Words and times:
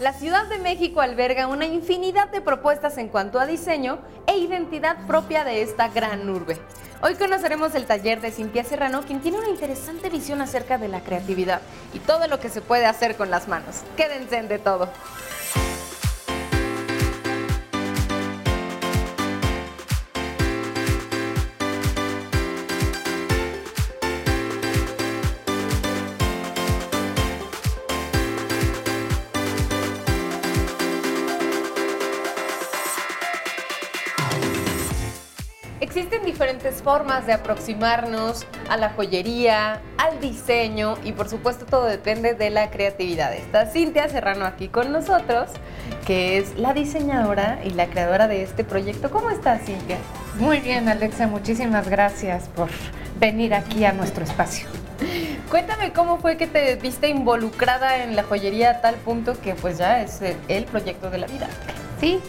La 0.00 0.14
Ciudad 0.14 0.46
de 0.46 0.58
México 0.58 1.02
alberga 1.02 1.46
una 1.46 1.66
infinidad 1.66 2.30
de 2.30 2.40
propuestas 2.40 2.96
en 2.96 3.08
cuanto 3.08 3.38
a 3.38 3.44
diseño 3.44 3.98
e 4.26 4.38
identidad 4.38 4.96
propia 5.06 5.44
de 5.44 5.60
esta 5.60 5.88
gran 5.88 6.26
urbe. 6.30 6.56
Hoy 7.02 7.16
conoceremos 7.16 7.74
el 7.74 7.84
taller 7.84 8.22
de 8.22 8.30
Cintia 8.30 8.64
Serrano, 8.64 9.02
quien 9.02 9.20
tiene 9.20 9.36
una 9.36 9.50
interesante 9.50 10.08
visión 10.08 10.40
acerca 10.40 10.78
de 10.78 10.88
la 10.88 11.00
creatividad 11.00 11.60
y 11.92 11.98
todo 11.98 12.28
lo 12.28 12.40
que 12.40 12.48
se 12.48 12.62
puede 12.62 12.86
hacer 12.86 13.14
con 13.16 13.28
las 13.30 13.46
manos. 13.46 13.82
Quédense 13.98 14.38
en 14.38 14.48
de 14.48 14.58
todo. 14.58 14.88
Diferentes 36.80 36.82
formas 36.82 37.26
de 37.26 37.32
aproximarnos 37.32 38.46
a 38.68 38.76
la 38.76 38.90
joyería, 38.90 39.80
al 39.98 40.20
diseño 40.20 40.96
y 41.04 41.12
por 41.12 41.28
supuesto 41.28 41.66
todo 41.66 41.84
depende 41.84 42.34
de 42.34 42.50
la 42.50 42.70
creatividad. 42.70 43.32
Está 43.34 43.66
Cintia 43.66 44.08
Serrano 44.08 44.44
aquí 44.44 44.68
con 44.68 44.92
nosotros, 44.92 45.50
que 46.06 46.38
es 46.38 46.56
la 46.56 46.72
diseñadora 46.72 47.60
y 47.64 47.70
la 47.70 47.86
creadora 47.86 48.28
de 48.28 48.42
este 48.42 48.64
proyecto. 48.64 49.10
¿Cómo 49.10 49.30
estás, 49.30 49.62
Cintia? 49.64 49.98
Muy 50.38 50.60
bien, 50.60 50.88
Alexa, 50.88 51.26
muchísimas 51.26 51.88
gracias 51.88 52.48
por 52.48 52.68
venir 53.18 53.54
aquí 53.54 53.84
a 53.84 53.92
nuestro 53.92 54.24
espacio. 54.24 54.66
Cuéntame 55.50 55.92
cómo 55.92 56.18
fue 56.18 56.36
que 56.36 56.46
te 56.46 56.76
viste 56.76 57.08
involucrada 57.08 58.02
en 58.04 58.14
la 58.16 58.22
joyería 58.22 58.70
a 58.70 58.80
tal 58.80 58.96
punto 58.96 59.40
que 59.40 59.54
pues 59.54 59.78
ya 59.78 60.02
es 60.02 60.20
el 60.48 60.64
proyecto 60.64 61.10
de 61.10 61.18
la 61.18 61.26
vida. 61.26 61.48
Sí, 62.00 62.20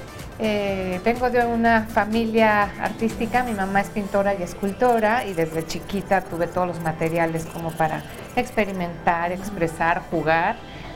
eh, 0.43 0.99
vengo 1.05 1.29
de 1.29 1.45
una 1.45 1.83
familia 1.83 2.63
artística, 2.81 3.43
mi 3.43 3.53
mamá 3.53 3.81
es 3.81 3.89
pintora 3.89 4.33
y 4.33 4.41
escultora 4.41 5.23
y 5.25 5.33
desde 5.33 5.67
chiquita 5.67 6.21
tuve 6.21 6.47
todos 6.47 6.67
los 6.67 6.79
materiales 6.81 7.45
como 7.45 7.71
para 7.71 8.01
experimentar, 8.35 9.31
expresar, 9.31 10.01
jugar. 10.09 10.55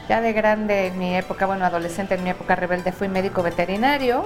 Ya 0.09 0.19
de 0.21 0.33
grande, 0.33 0.87
en 0.87 0.97
mi 0.97 1.15
época, 1.15 1.45
bueno, 1.45 1.63
adolescente, 1.63 2.15
en 2.15 2.23
mi 2.23 2.31
época 2.31 2.55
rebelde, 2.55 2.91
fui 2.91 3.07
médico 3.07 3.43
veterinario, 3.43 4.25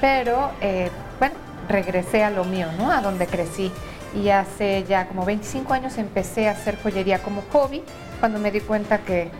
pero 0.00 0.52
eh, 0.60 0.90
bueno, 1.18 1.34
regresé 1.68 2.22
a 2.22 2.30
lo 2.30 2.44
mío, 2.44 2.68
¿no? 2.78 2.92
A 2.92 3.00
donde 3.00 3.26
crecí. 3.26 3.72
Y 4.14 4.28
hace 4.28 4.84
ya 4.84 5.08
como 5.08 5.24
25 5.24 5.72
años 5.72 5.98
empecé 5.98 6.48
a 6.48 6.52
hacer 6.52 6.80
joyería 6.80 7.18
como 7.20 7.42
hobby, 7.52 7.82
cuando 8.20 8.38
me 8.38 8.52
di 8.52 8.60
cuenta 8.60 8.98
que 8.98 9.30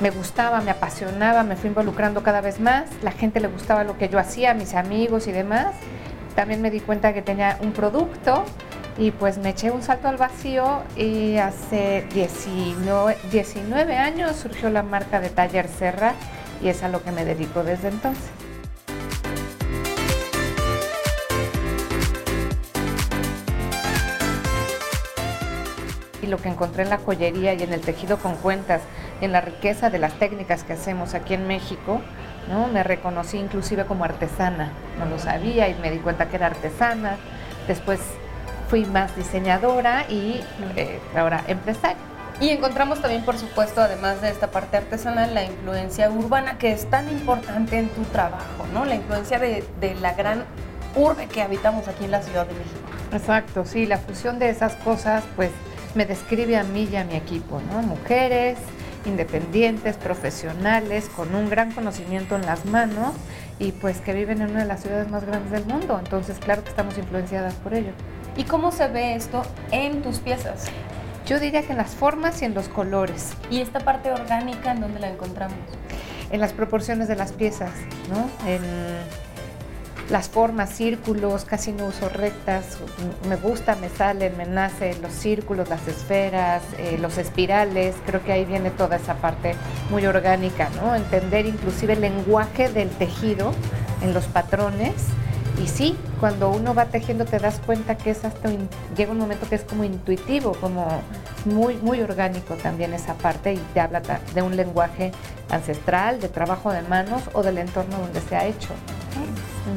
me 0.00 0.10
gustaba, 0.10 0.60
me 0.60 0.70
apasionaba, 0.70 1.42
me 1.42 1.56
fui 1.56 1.68
involucrando 1.68 2.22
cada 2.22 2.40
vez 2.40 2.58
más, 2.58 2.86
la 3.02 3.12
gente 3.12 3.40
le 3.40 3.48
gustaba 3.48 3.84
lo 3.84 3.98
que 3.98 4.08
yo 4.08 4.18
hacía, 4.18 4.54
mis 4.54 4.74
amigos 4.74 5.26
y 5.26 5.32
demás. 5.32 5.74
También 6.34 6.62
me 6.62 6.70
di 6.70 6.80
cuenta 6.80 7.12
que 7.12 7.22
tenía 7.22 7.58
un 7.60 7.72
producto 7.72 8.44
y 8.96 9.10
pues 9.10 9.38
me 9.38 9.50
eché 9.50 9.70
un 9.70 9.82
salto 9.82 10.08
al 10.08 10.16
vacío 10.16 10.82
y 10.96 11.36
hace 11.36 12.06
19, 12.12 13.16
19 13.30 13.96
años 13.96 14.36
surgió 14.36 14.70
la 14.70 14.82
marca 14.82 15.20
de 15.20 15.28
Taller 15.28 15.68
Serra 15.68 16.14
y 16.62 16.68
es 16.68 16.82
a 16.82 16.88
lo 16.88 17.02
que 17.02 17.10
me 17.10 17.24
dedico 17.24 17.62
desde 17.62 17.88
entonces. 17.88 18.49
Lo 26.30 26.38
que 26.38 26.48
encontré 26.48 26.84
en 26.84 26.90
la 26.90 26.98
joyería 26.98 27.54
y 27.54 27.62
en 27.62 27.72
el 27.72 27.80
tejido 27.80 28.18
con 28.18 28.36
cuentas, 28.36 28.82
en 29.20 29.32
la 29.32 29.40
riqueza 29.40 29.90
de 29.90 29.98
las 29.98 30.14
técnicas 30.14 30.64
que 30.64 30.72
hacemos 30.72 31.14
aquí 31.14 31.34
en 31.34 31.46
México, 31.46 32.00
¿no? 32.48 32.68
me 32.68 32.82
reconocí 32.82 33.38
inclusive 33.38 33.84
como 33.84 34.04
artesana, 34.04 34.70
no 34.98 35.06
lo 35.06 35.18
sabía 35.18 35.68
y 35.68 35.74
me 35.74 35.90
di 35.90 35.98
cuenta 35.98 36.28
que 36.28 36.36
era 36.36 36.46
artesana, 36.46 37.16
después 37.68 38.00
fui 38.68 38.84
más 38.84 39.14
diseñadora 39.16 40.04
y 40.08 40.40
eh, 40.76 41.00
ahora 41.16 41.44
empresaria. 41.48 41.96
Y 42.40 42.48
encontramos 42.48 43.02
también, 43.02 43.22
por 43.22 43.36
supuesto, 43.36 43.82
además 43.82 44.22
de 44.22 44.30
esta 44.30 44.50
parte 44.50 44.78
artesanal, 44.78 45.34
la 45.34 45.44
influencia 45.44 46.08
urbana 46.10 46.56
que 46.56 46.72
es 46.72 46.88
tan 46.88 47.10
importante 47.10 47.78
en 47.78 47.88
tu 47.90 48.02
trabajo, 48.04 48.66
¿no? 48.72 48.86
La 48.86 48.94
influencia 48.94 49.38
de, 49.38 49.62
de 49.78 49.94
la 49.96 50.14
gran 50.14 50.44
urbe 50.96 51.26
que 51.26 51.42
habitamos 51.42 51.86
aquí 51.88 52.04
en 52.04 52.12
la 52.12 52.22
Ciudad 52.22 52.46
de 52.46 52.54
México. 52.54 52.80
Exacto, 53.12 53.66
sí, 53.66 53.84
la 53.84 53.98
fusión 53.98 54.38
de 54.38 54.48
esas 54.48 54.74
cosas, 54.76 55.22
pues 55.36 55.50
me 55.94 56.06
describe 56.06 56.56
a 56.56 56.64
mí 56.64 56.88
y 56.90 56.96
a 56.96 57.04
mi 57.04 57.16
equipo, 57.16 57.60
¿no? 57.70 57.82
Mujeres 57.82 58.58
independientes, 59.06 59.96
profesionales, 59.96 61.08
con 61.16 61.34
un 61.34 61.48
gran 61.48 61.72
conocimiento 61.72 62.36
en 62.36 62.42
las 62.42 62.66
manos 62.66 63.14
y 63.58 63.72
pues 63.72 64.00
que 64.00 64.12
viven 64.12 64.42
en 64.42 64.50
una 64.50 64.60
de 64.60 64.66
las 64.66 64.82
ciudades 64.82 65.08
más 65.10 65.24
grandes 65.24 65.50
del 65.50 65.64
mundo. 65.64 65.98
Entonces, 65.98 66.38
claro 66.38 66.62
que 66.62 66.70
estamos 66.70 66.96
influenciadas 66.98 67.54
por 67.54 67.74
ello. 67.74 67.92
¿Y 68.36 68.44
cómo 68.44 68.72
se 68.72 68.88
ve 68.88 69.14
esto 69.14 69.42
en 69.70 70.02
tus 70.02 70.18
piezas? 70.18 70.66
Yo 71.26 71.38
diría 71.38 71.62
que 71.62 71.72
en 71.72 71.78
las 71.78 71.90
formas 71.94 72.42
y 72.42 72.44
en 72.44 72.54
los 72.54 72.68
colores. 72.68 73.34
¿Y 73.50 73.60
esta 73.60 73.80
parte 73.80 74.10
orgánica 74.10 74.72
en 74.72 74.80
dónde 74.80 75.00
la 75.00 75.10
encontramos? 75.10 75.58
En 76.30 76.40
las 76.40 76.52
proporciones 76.52 77.08
de 77.08 77.16
las 77.16 77.32
piezas, 77.32 77.72
¿no? 78.08 78.28
En 78.48 78.62
las 80.10 80.28
formas, 80.28 80.70
círculos, 80.70 81.44
casi 81.44 81.72
no 81.72 81.86
uso 81.86 82.08
rectas, 82.08 82.78
me 83.28 83.36
gusta, 83.36 83.76
me 83.76 83.88
salen, 83.88 84.36
me 84.36 84.44
nacen 84.44 85.00
los 85.02 85.12
círculos, 85.12 85.68
las 85.68 85.86
esferas, 85.86 86.62
eh, 86.78 86.98
los 87.00 87.16
espirales, 87.16 87.94
creo 88.06 88.22
que 88.24 88.32
ahí 88.32 88.44
viene 88.44 88.70
toda 88.70 88.96
esa 88.96 89.14
parte 89.14 89.54
muy 89.88 90.04
orgánica, 90.06 90.68
¿no? 90.82 90.94
Entender 90.96 91.46
inclusive 91.46 91.92
el 91.92 92.00
lenguaje 92.00 92.68
del 92.68 92.90
tejido 92.90 93.52
en 94.02 94.12
los 94.12 94.24
patrones. 94.24 94.94
Y 95.62 95.68
sí, 95.68 95.96
cuando 96.18 96.50
uno 96.50 96.74
va 96.74 96.86
tejiendo 96.86 97.24
te 97.24 97.38
das 97.38 97.60
cuenta 97.64 97.96
que 97.96 98.10
es 98.10 98.24
hasta 98.24 98.50
llega 98.96 99.12
un 99.12 99.18
momento 99.18 99.46
que 99.48 99.56
es 99.56 99.62
como 99.62 99.84
intuitivo, 99.84 100.52
como 100.52 101.02
muy 101.44 101.76
muy 101.76 102.00
orgánico 102.00 102.54
también 102.54 102.94
esa 102.94 103.14
parte 103.14 103.52
y 103.52 103.58
te 103.74 103.80
habla 103.80 104.00
de 104.34 104.42
un 104.42 104.56
lenguaje 104.56 105.12
ancestral, 105.50 106.18
de 106.20 106.28
trabajo 106.28 106.72
de 106.72 106.82
manos 106.82 107.22
o 107.34 107.42
del 107.42 107.58
entorno 107.58 107.98
donde 107.98 108.20
se 108.22 108.36
ha 108.36 108.46
hecho. 108.46 108.70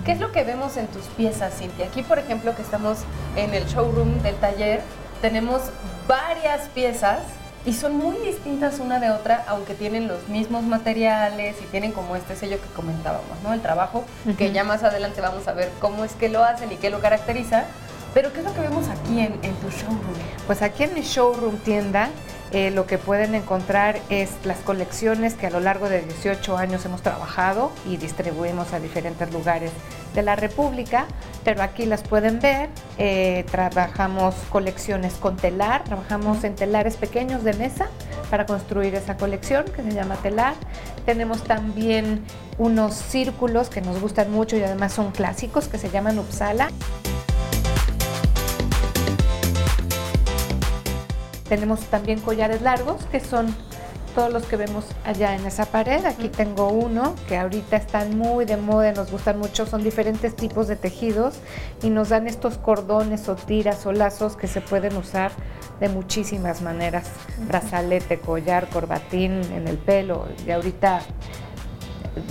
¿Qué 0.06 0.12
es 0.12 0.20
lo 0.20 0.32
que 0.32 0.44
vemos 0.44 0.78
en 0.78 0.88
tus 0.88 1.04
piezas, 1.06 1.58
Cintia? 1.58 1.86
Aquí, 1.86 2.04
por 2.04 2.20
ejemplo, 2.20 2.56
que 2.56 2.62
estamos 2.62 3.00
en 3.36 3.54
el 3.54 3.66
showroom 3.66 4.22
del 4.22 4.36
taller, 4.36 4.82
tenemos 5.22 5.62
varias 6.08 6.68
piezas 6.70 7.20
y 7.66 7.74
son 7.74 7.96
muy 7.96 8.18
distintas 8.18 8.80
una 8.80 9.00
de 9.00 9.12
otra, 9.12 9.46
aunque 9.48 9.74
tienen 9.74 10.08
los 10.08 10.28
mismos 10.28 10.64
materiales 10.64 11.56
y 11.62 11.66
tienen 11.66 11.94
como 11.94 12.16
este 12.16 12.36
sello 12.36 12.58
que 12.58 12.68
comentábamos, 12.76 13.42
¿no? 13.42 13.54
El 13.54 13.62
trabajo, 13.62 14.04
que 14.38 14.52
ya 14.52 14.64
más 14.66 14.84
adelante 14.84 15.22
vamos 15.22 15.48
a 15.48 15.54
ver 15.54 15.72
cómo 15.80 16.04
es 16.04 16.14
que 16.14 16.28
lo 16.28 16.44
hacen 16.44 16.72
y 16.72 16.76
qué 16.76 16.90
lo 16.90 17.00
caracteriza. 17.00 17.66
Pero 18.14 18.32
¿qué 18.32 18.40
es 18.40 18.46
lo 18.46 18.54
que 18.54 18.62
vemos 18.62 18.90
aquí 18.90 19.20
en, 19.20 19.40
en 19.42 19.56
tu 19.56 19.70
showroom? 19.70 20.14
Pues 20.46 20.62
aquí 20.62 20.84
en 20.84 20.94
mi 20.94 21.02
showroom 21.02 21.58
tienda 21.58 22.10
eh, 22.54 22.70
lo 22.70 22.86
que 22.86 23.00
pueden 23.00 23.34
encontrar 23.34 24.00
es 24.10 24.30
las 24.44 24.60
colecciones 24.60 25.34
que 25.34 25.48
a 25.48 25.50
lo 25.50 25.60
largo 25.60 25.90
de 25.90 26.02
18 26.02 26.56
años 26.56 26.86
hemos 26.86 27.02
trabajado 27.02 27.72
y 27.90 27.98
distribuimos 27.98 28.74
a 28.74 28.80
diferentes 28.80 29.34
lugares 29.34 29.72
de 30.14 30.22
la 30.22 30.36
República, 30.36 31.08
pero 31.44 31.64
aquí 31.64 31.88
las 31.88 32.04
pueden 32.04 32.40
ver. 32.40 32.70
Eh, 33.00 33.44
trabajamos 33.50 34.36
colecciones 34.52 35.16
con 35.16 35.36
telar, 35.36 35.84
trabajamos 35.84 36.44
en 36.44 36.54
telares 36.56 36.96
pequeños 36.96 37.44
de 37.44 37.54
mesa 37.54 37.88
para 38.30 38.46
construir 38.46 38.94
esa 38.94 39.18
colección 39.18 39.66
que 39.66 39.82
se 39.82 39.92
llama 39.92 40.16
telar. 40.18 40.54
Tenemos 41.08 41.44
también 41.44 42.24
unos 42.60 42.94
círculos 42.94 43.70
que 43.70 43.82
nos 43.82 44.00
gustan 44.00 44.32
mucho 44.32 44.58
y 44.58 44.62
además 44.62 44.94
son 44.94 45.12
clásicos 45.12 45.68
que 45.68 45.80
se 45.80 45.90
llaman 45.90 46.20
Uppsala. 46.20 46.70
Tenemos 51.54 51.82
también 51.82 52.20
collares 52.20 52.64
largos, 52.64 53.06
que 53.12 53.20
son 53.20 53.46
todos 54.16 54.34
los 54.34 54.42
que 54.46 54.56
vemos 54.56 54.86
allá 55.06 55.36
en 55.36 55.46
esa 55.46 55.68
pared. 55.68 56.04
Aquí 56.04 56.28
tengo 56.28 56.70
uno 56.70 57.14
que 57.28 57.38
ahorita 57.38 57.76
están 57.76 58.18
muy 58.18 58.46
de 58.46 58.58
moda, 58.58 58.92
nos 58.92 59.12
gustan 59.12 59.38
mucho, 59.38 59.68
son 59.68 59.84
diferentes 59.84 60.36
tipos 60.36 60.68
de 60.68 60.78
tejidos 60.78 61.36
y 61.84 61.92
nos 61.92 62.10
dan 62.10 62.26
estos 62.26 62.58
cordones 62.58 63.30
o 63.30 63.36
tiras 63.36 63.86
o 63.86 63.92
lazos 63.92 64.36
que 64.36 64.48
se 64.48 64.62
pueden 64.62 64.98
usar 64.98 65.32
de 65.80 65.90
muchísimas 65.90 66.64
maneras. 66.64 67.12
Brazalete, 67.48 68.20
collar, 68.20 68.68
corbatín 68.70 69.34
en 69.54 69.68
el 69.68 69.78
pelo. 69.78 70.26
Y 70.48 70.50
ahorita 70.50 71.02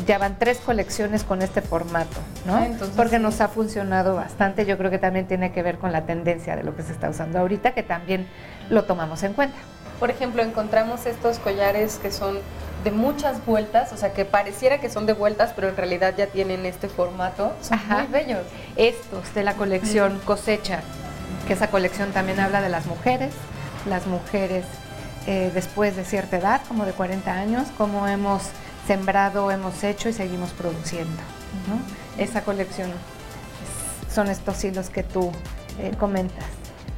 ya 0.06 0.18
van 0.18 0.38
tres 0.38 0.58
colecciones 0.58 1.24
con 1.24 1.42
este 1.42 1.60
formato, 1.60 2.16
¿no? 2.46 2.56
Ah, 2.56 2.68
Porque 2.96 3.18
nos 3.18 3.40
ha 3.40 3.48
funcionado 3.48 4.14
bastante. 4.14 4.64
Yo 4.64 4.78
creo 4.78 4.90
que 4.90 4.98
también 4.98 5.26
tiene 5.26 5.52
que 5.52 5.62
ver 5.62 5.78
con 5.78 5.92
la 5.92 6.06
tendencia 6.06 6.56
de 6.56 6.62
lo 6.62 6.76
que 6.76 6.82
se 6.82 6.92
está 6.92 7.08
usando 7.08 7.38
ahorita, 7.38 7.72
que 7.72 7.82
también 7.82 8.26
lo 8.70 8.84
tomamos 8.84 9.22
en 9.22 9.32
cuenta. 9.32 9.56
Por 9.98 10.10
ejemplo, 10.10 10.42
encontramos 10.42 11.06
estos 11.06 11.38
collares 11.38 11.96
que 11.96 12.10
son 12.10 12.38
de 12.84 12.90
muchas 12.90 13.44
vueltas, 13.46 13.92
o 13.92 13.96
sea, 13.96 14.12
que 14.12 14.24
pareciera 14.24 14.78
que 14.78 14.90
son 14.90 15.06
de 15.06 15.12
vueltas, 15.12 15.52
pero 15.54 15.68
en 15.68 15.76
realidad 15.76 16.14
ya 16.16 16.26
tienen 16.26 16.66
este 16.66 16.88
formato. 16.88 17.52
Son 17.60 17.78
muy 17.88 18.06
bellos. 18.06 18.40
Estos 18.76 19.32
de 19.34 19.44
la 19.44 19.54
colección 19.54 20.20
Cosecha, 20.24 20.80
que 21.46 21.52
esa 21.52 21.68
colección 21.68 22.12
también 22.12 22.40
habla 22.40 22.60
de 22.60 22.68
las 22.68 22.86
mujeres, 22.86 23.32
las 23.88 24.06
mujeres 24.06 24.64
eh, 25.26 25.50
después 25.54 25.94
de 25.94 26.04
cierta 26.04 26.36
edad, 26.36 26.60
como 26.66 26.84
de 26.84 26.92
40 26.92 27.32
años, 27.32 27.68
cómo 27.78 28.08
hemos 28.08 28.50
sembrado 28.86 29.50
hemos 29.50 29.84
hecho 29.84 30.08
y 30.08 30.12
seguimos 30.12 30.50
produciendo. 30.50 31.22
Esa 32.18 32.42
colección 32.42 32.90
son 34.12 34.28
estos 34.28 34.62
hilos 34.64 34.90
que 34.90 35.02
tú 35.02 35.32
eh, 35.78 35.92
comentas. 35.98 36.44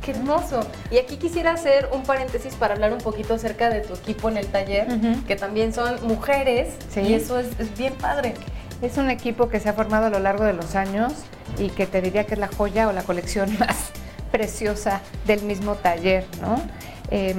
Qué 0.02 0.10
hermoso. 0.10 0.60
Y 0.90 0.98
aquí 0.98 1.16
quisiera 1.16 1.52
hacer 1.52 1.88
un 1.92 2.02
paréntesis 2.02 2.54
para 2.54 2.74
hablar 2.74 2.92
un 2.92 2.98
poquito 2.98 3.34
acerca 3.34 3.70
de 3.70 3.80
tu 3.80 3.94
equipo 3.94 4.28
en 4.28 4.36
el 4.36 4.46
taller, 4.48 4.86
que 5.26 5.34
también 5.34 5.72
son 5.72 6.06
mujeres 6.06 6.74
y 6.96 7.14
eso 7.14 7.38
es, 7.38 7.48
bien 7.78 7.94
padre. 7.94 8.34
Es 8.82 8.98
un 8.98 9.08
equipo 9.08 9.48
que 9.48 9.60
se 9.60 9.70
ha 9.70 9.72
formado 9.72 10.06
a 10.06 10.10
lo 10.10 10.18
largo 10.18 10.44
de 10.44 10.52
los 10.52 10.74
años 10.74 11.12
y 11.58 11.70
que 11.70 11.86
te 11.86 12.02
diría 12.02 12.24
que 12.24 12.34
es 12.34 12.40
la 12.40 12.48
joya 12.48 12.86
o 12.88 12.92
la 12.92 13.02
colección 13.02 13.56
más 13.58 13.90
preciosa 14.30 15.00
del 15.26 15.42
mismo 15.42 15.76
taller, 15.76 16.26
¿no? 16.42 16.60
Em, 17.16 17.38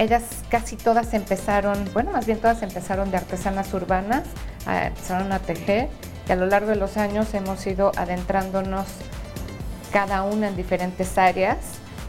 ellas 0.00 0.24
casi 0.48 0.76
todas 0.76 1.14
empezaron, 1.14 1.88
bueno, 1.92 2.10
más 2.10 2.26
bien 2.26 2.40
todas 2.40 2.60
empezaron 2.62 3.12
de 3.12 3.18
artesanas 3.18 3.72
urbanas, 3.72 4.24
empezaron 4.66 5.30
a 5.30 5.38
tejer 5.38 5.90
y 6.28 6.32
a 6.32 6.34
lo 6.34 6.46
largo 6.46 6.70
de 6.70 6.76
los 6.76 6.96
años 6.96 7.32
hemos 7.32 7.64
ido 7.68 7.92
adentrándonos 7.96 8.86
cada 9.92 10.24
una 10.24 10.48
en 10.48 10.56
diferentes 10.56 11.18
áreas 11.18 11.58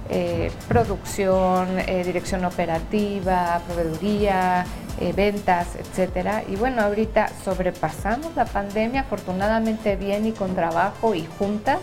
eh, 0.09 0.51
producción, 0.67 1.79
eh, 1.79 2.03
dirección 2.03 2.43
operativa, 2.45 3.61
proveeduría, 3.67 4.65
eh, 4.99 5.13
ventas, 5.15 5.75
etcétera. 5.75 6.43
Y 6.47 6.55
bueno, 6.55 6.81
ahorita 6.81 7.29
sobrepasamos 7.45 8.35
la 8.35 8.45
pandemia 8.45 9.01
afortunadamente 9.01 9.95
bien 9.95 10.25
y 10.25 10.31
con 10.31 10.55
trabajo 10.55 11.13
y 11.13 11.27
juntas. 11.37 11.79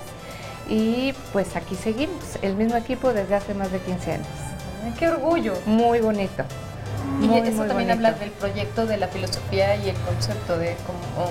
Y 0.68 1.14
pues 1.32 1.54
aquí 1.54 1.76
seguimos, 1.76 2.38
el 2.42 2.56
mismo 2.56 2.76
equipo 2.76 3.12
desde 3.12 3.36
hace 3.36 3.54
más 3.54 3.70
de 3.70 3.78
15 3.78 4.12
años. 4.12 4.49
¡Qué 4.98 5.08
orgullo! 5.08 5.54
Muy 5.66 6.00
bonito. 6.00 6.44
y 7.20 7.32
eso 7.38 7.64
también 7.64 7.90
habla 7.90 8.12
del 8.12 8.30
proyecto, 8.30 8.86
de 8.86 8.96
la 8.96 9.08
filosofía 9.08 9.76
y 9.76 9.88
el 9.88 9.96
concepto 9.96 10.58
de 10.58 10.76
cómo 10.86 11.30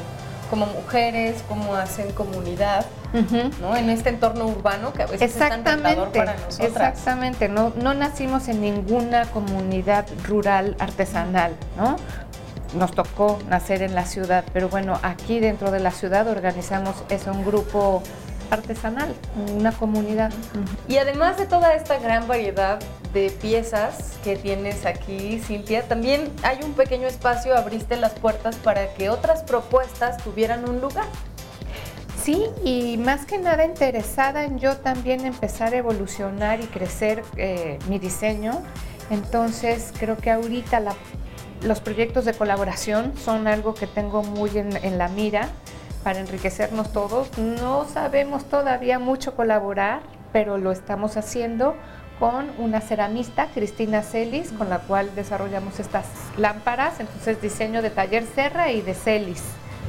como 0.49 0.65
mujeres, 0.65 1.43
cómo 1.47 1.75
hacen 1.75 2.11
comunidad, 2.11 2.85
¿no? 3.61 3.75
En 3.75 3.89
este 3.89 4.09
entorno 4.09 4.47
urbano 4.47 4.93
que 4.93 5.03
a 5.03 5.05
veces 5.05 5.31
es 5.31 5.37
tan 5.37 5.63
tentador 5.63 6.11
para 6.11 6.35
nosotras. 6.35 6.59
Exactamente, 6.59 7.47
no, 7.49 7.71
no 7.81 7.93
nacimos 7.93 8.47
en 8.47 8.61
ninguna 8.61 9.25
comunidad 9.27 10.07
rural 10.27 10.75
artesanal, 10.79 11.53
¿no? 11.77 11.97
Nos 12.75 12.91
tocó 12.91 13.39
nacer 13.47 13.81
en 13.81 13.95
la 13.95 14.05
ciudad, 14.05 14.43
pero 14.53 14.69
bueno, 14.69 14.99
aquí 15.01 15.39
dentro 15.39 15.71
de 15.71 15.79
la 15.79 15.91
ciudad 15.91 16.27
organizamos 16.27 16.95
es 17.09 17.27
un 17.27 17.43
grupo 17.45 18.01
artesanal, 18.49 19.13
una 19.55 19.71
comunidad. 19.71 20.31
Y 20.87 20.97
además 20.97 21.37
de 21.37 21.45
toda 21.45 21.73
esta 21.73 21.97
gran 21.99 22.27
variedad 22.27 22.79
de 23.13 23.29
piezas 23.29 24.17
que 24.23 24.35
tienes 24.35 24.85
aquí, 24.85 25.39
Cintia, 25.39 25.87
también 25.87 26.31
hay 26.43 26.59
un 26.63 26.73
pequeño 26.73 27.07
espacio, 27.07 27.55
abriste 27.55 27.95
las 27.95 28.13
puertas 28.13 28.55
para 28.57 28.93
que 28.93 29.09
otras 29.09 29.43
propuestas 29.43 30.17
tuvieran 30.23 30.67
un 30.69 30.81
lugar. 30.81 31.05
Sí, 32.21 32.45
y 32.63 32.97
más 32.97 33.25
que 33.25 33.37
nada 33.37 33.65
interesada 33.65 34.43
en 34.43 34.59
yo 34.59 34.77
también 34.77 35.25
empezar 35.25 35.73
a 35.73 35.77
evolucionar 35.77 36.59
y 36.59 36.65
crecer 36.65 37.23
eh, 37.37 37.79
mi 37.87 37.97
diseño. 37.97 38.61
Entonces 39.09 39.91
creo 39.97 40.17
que 40.17 40.29
ahorita 40.29 40.81
los 41.63 41.79
proyectos 41.79 42.25
de 42.25 42.33
colaboración 42.33 43.13
son 43.17 43.47
algo 43.47 43.73
que 43.73 43.87
tengo 43.87 44.21
muy 44.21 44.51
en 44.55 44.97
la 44.97 45.07
mira 45.07 45.49
para 46.03 46.19
enriquecernos 46.19 46.91
todos. 46.91 47.37
No 47.37 47.85
sabemos 47.85 48.45
todavía 48.45 48.99
mucho 48.99 49.35
colaborar, 49.35 50.01
pero 50.31 50.57
lo 50.57 50.71
estamos 50.71 51.17
haciendo 51.17 51.75
con 52.19 52.51
una 52.57 52.81
ceramista, 52.81 53.47
Cristina 53.53 54.01
Celis, 54.01 54.51
con 54.51 54.69
la 54.69 54.79
cual 54.79 55.15
desarrollamos 55.15 55.79
estas 55.79 56.05
lámparas, 56.37 56.99
entonces 56.99 57.41
diseño 57.41 57.81
de 57.81 57.89
taller 57.89 58.25
Serra 58.35 58.71
y 58.71 58.81
de 58.81 58.93
Celis. 58.93 59.43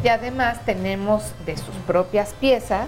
Y 0.05 0.09
además 0.09 0.65
tenemos 0.65 1.35
de 1.45 1.57
sus 1.57 1.75
propias 1.87 2.33
piezas 2.35 2.87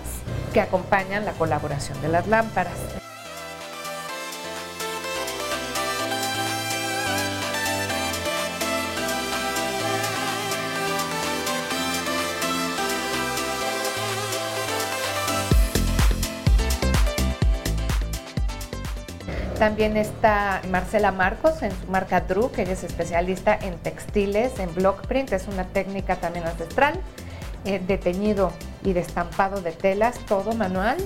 que 0.55 0.61
acompañan 0.61 1.25
la 1.25 1.33
colaboración 1.33 2.01
de 2.01 2.09
las 2.09 2.27
lámparas. 2.29 3.02
También 19.63 19.97
está 19.97 20.61
Marcela 20.73 21.13
Marcos 21.13 21.63
en 21.63 21.71
su 21.71 21.87
marca 21.87 22.23
Drew, 22.23 22.51
que 22.51 22.63
ella 22.63 22.73
es 22.73 22.83
especialista 22.83 23.57
en 23.63 23.79
textiles, 23.79 24.59
en 24.59 24.75
block 24.75 25.07
print, 25.07 25.33
es 25.33 25.47
una 25.47 25.63
técnica 25.69 26.17
también 26.17 26.45
ancestral, 26.49 26.99
eh, 27.65 27.79
de 27.79 27.97
teñido 27.97 28.51
y 28.83 28.93
de 28.93 28.99
estampado 28.99 29.61
de 29.61 29.71
telas, 29.71 30.19
todo 30.27 30.53
manual. 30.55 30.97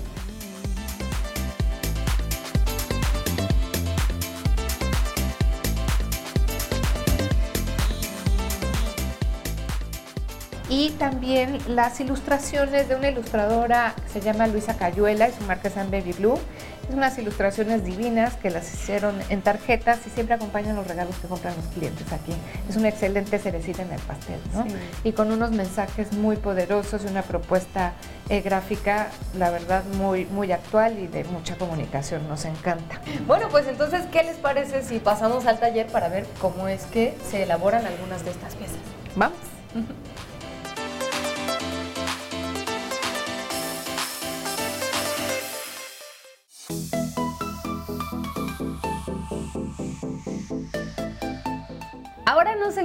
y 10.69 10.91
también 10.91 11.59
las 11.69 12.01
ilustraciones 12.01 12.89
de 12.89 12.97
una 12.97 13.09
ilustradora 13.09 13.95
que 14.03 14.09
se 14.09 14.21
llama 14.21 14.49
Luisa 14.49 14.77
Cayuela 14.77 15.29
y 15.29 15.33
su 15.33 15.45
marca 15.45 15.69
es 15.69 15.75
Baby 15.75 16.13
Blue. 16.13 16.39
Es 16.89 16.95
unas 16.95 17.19
ilustraciones 17.19 17.85
divinas 17.85 18.35
que 18.35 18.51
las 18.51 18.73
hicieron 18.73 19.17
en 19.29 19.43
tarjetas 19.43 20.07
y 20.07 20.11
siempre 20.11 20.35
acompañan 20.37 20.77
los 20.77 20.87
regalos 20.87 21.17
que 21.17 21.27
compran 21.27 21.55
los 21.57 21.67
clientes 21.67 22.13
aquí. 22.13 22.33
Es 22.69 22.77
una 22.77 22.89
excelente 22.89 23.39
cerecita 23.39 23.83
en 23.83 23.93
el 23.93 24.01
pastel, 24.01 24.39
¿no? 24.55 24.65
Y 25.03 25.13
con 25.13 25.33
unos 25.33 25.51
mensajes 25.51 26.13
muy 26.13 26.37
poderosos 26.37 27.05
y 27.05 27.09
una 27.09 27.23
propuesta 27.23 27.95
eh, 28.29 28.41
gráfica, 28.41 29.09
la 29.37 29.51
verdad, 29.51 29.85
muy, 29.97 30.27
muy 30.27 30.53
actual 30.53 30.99
y 30.99 31.09
de 31.09 31.25
mucha 31.25 31.57
comunicación. 31.57 32.29
Nos 32.29 32.45
encanta. 32.45 33.01
Bueno, 33.27 33.49
pues 33.51 33.67
entonces, 33.67 34.03
¿qué 34.13 34.23
les 34.23 34.37
parece 34.37 34.83
si 34.83 35.01
pasamos 35.01 35.47
al 35.47 35.59
taller 35.59 35.87
para 35.89 36.09
ver 36.09 36.27
cómo 36.41 36.69
es 36.69 36.85
que 36.85 37.17
se 37.29 37.43
elaboran 37.43 37.85
algunas 37.85 38.25
de 38.25 38.31
estas 38.31 38.55
piezas? 38.55 38.79
Vamos. 39.17 39.39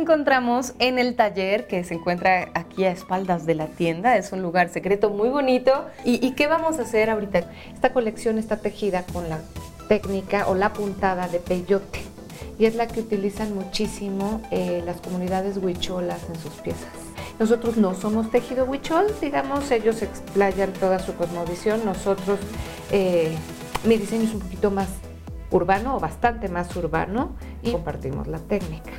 Encontramos 0.02 0.74
en 0.80 0.98
el 0.98 1.16
taller 1.16 1.68
que 1.68 1.84
se 1.84 1.94
encuentra 1.94 2.50
aquí 2.56 2.84
a 2.86 2.92
espaldas 2.92 3.46
de 3.46 3.56
la 3.56 3.68
tienda. 3.68 4.18
Es 4.18 4.32
un 4.32 4.42
lugar 4.42 4.70
secreto 4.70 5.12
muy 5.12 5.30
bonito. 5.30 5.86
¿Y, 6.04 6.32
qué 6.32 6.48
vamos 6.48 6.80
a 6.80 6.82
hacer 6.82 7.10
ahorita? 7.10 7.44
Esta 7.74 7.94
colección 7.94 8.38
está 8.40 8.58
tejida 8.58 9.04
con 9.14 9.30
la 9.30 9.40
técnica 9.88 10.48
o 10.48 10.56
la 10.56 10.74
puntada 10.74 11.28
de 11.28 11.40
peyote 11.40 12.02
y 12.58 12.66
es 12.66 12.76
la 12.76 12.88
que 12.88 13.00
utilizan 13.00 13.54
muchísimo 13.56 14.42
eh, 14.52 14.82
las 14.86 15.02
comunidades 15.02 15.58
huicholas 15.58 16.22
en 16.30 16.36
sus 16.40 16.54
piezas. 16.54 16.90
Nosotros 17.40 17.78
no 17.78 17.94
somos 17.96 18.30
tejido 18.30 18.66
huichol, 18.66 19.08
digamos, 19.20 19.70
ellos 19.72 20.02
explayan 20.02 20.74
toda 20.74 21.00
su 21.00 21.16
cosmovisión. 21.16 21.84
Nosotros, 21.86 22.40
eh, 22.92 23.36
mi 23.84 23.98
diseño 23.98 24.24
es 24.24 24.34
un 24.34 24.42
poquito 24.42 24.72
más 24.72 24.90
urbano 25.52 25.98
o 25.98 26.00
bastante 26.00 26.50
más 26.50 26.76
urbano 26.76 27.36
y 27.62 27.72
compartimos 27.72 28.28
la 28.28 28.40
técnica. 28.40 28.92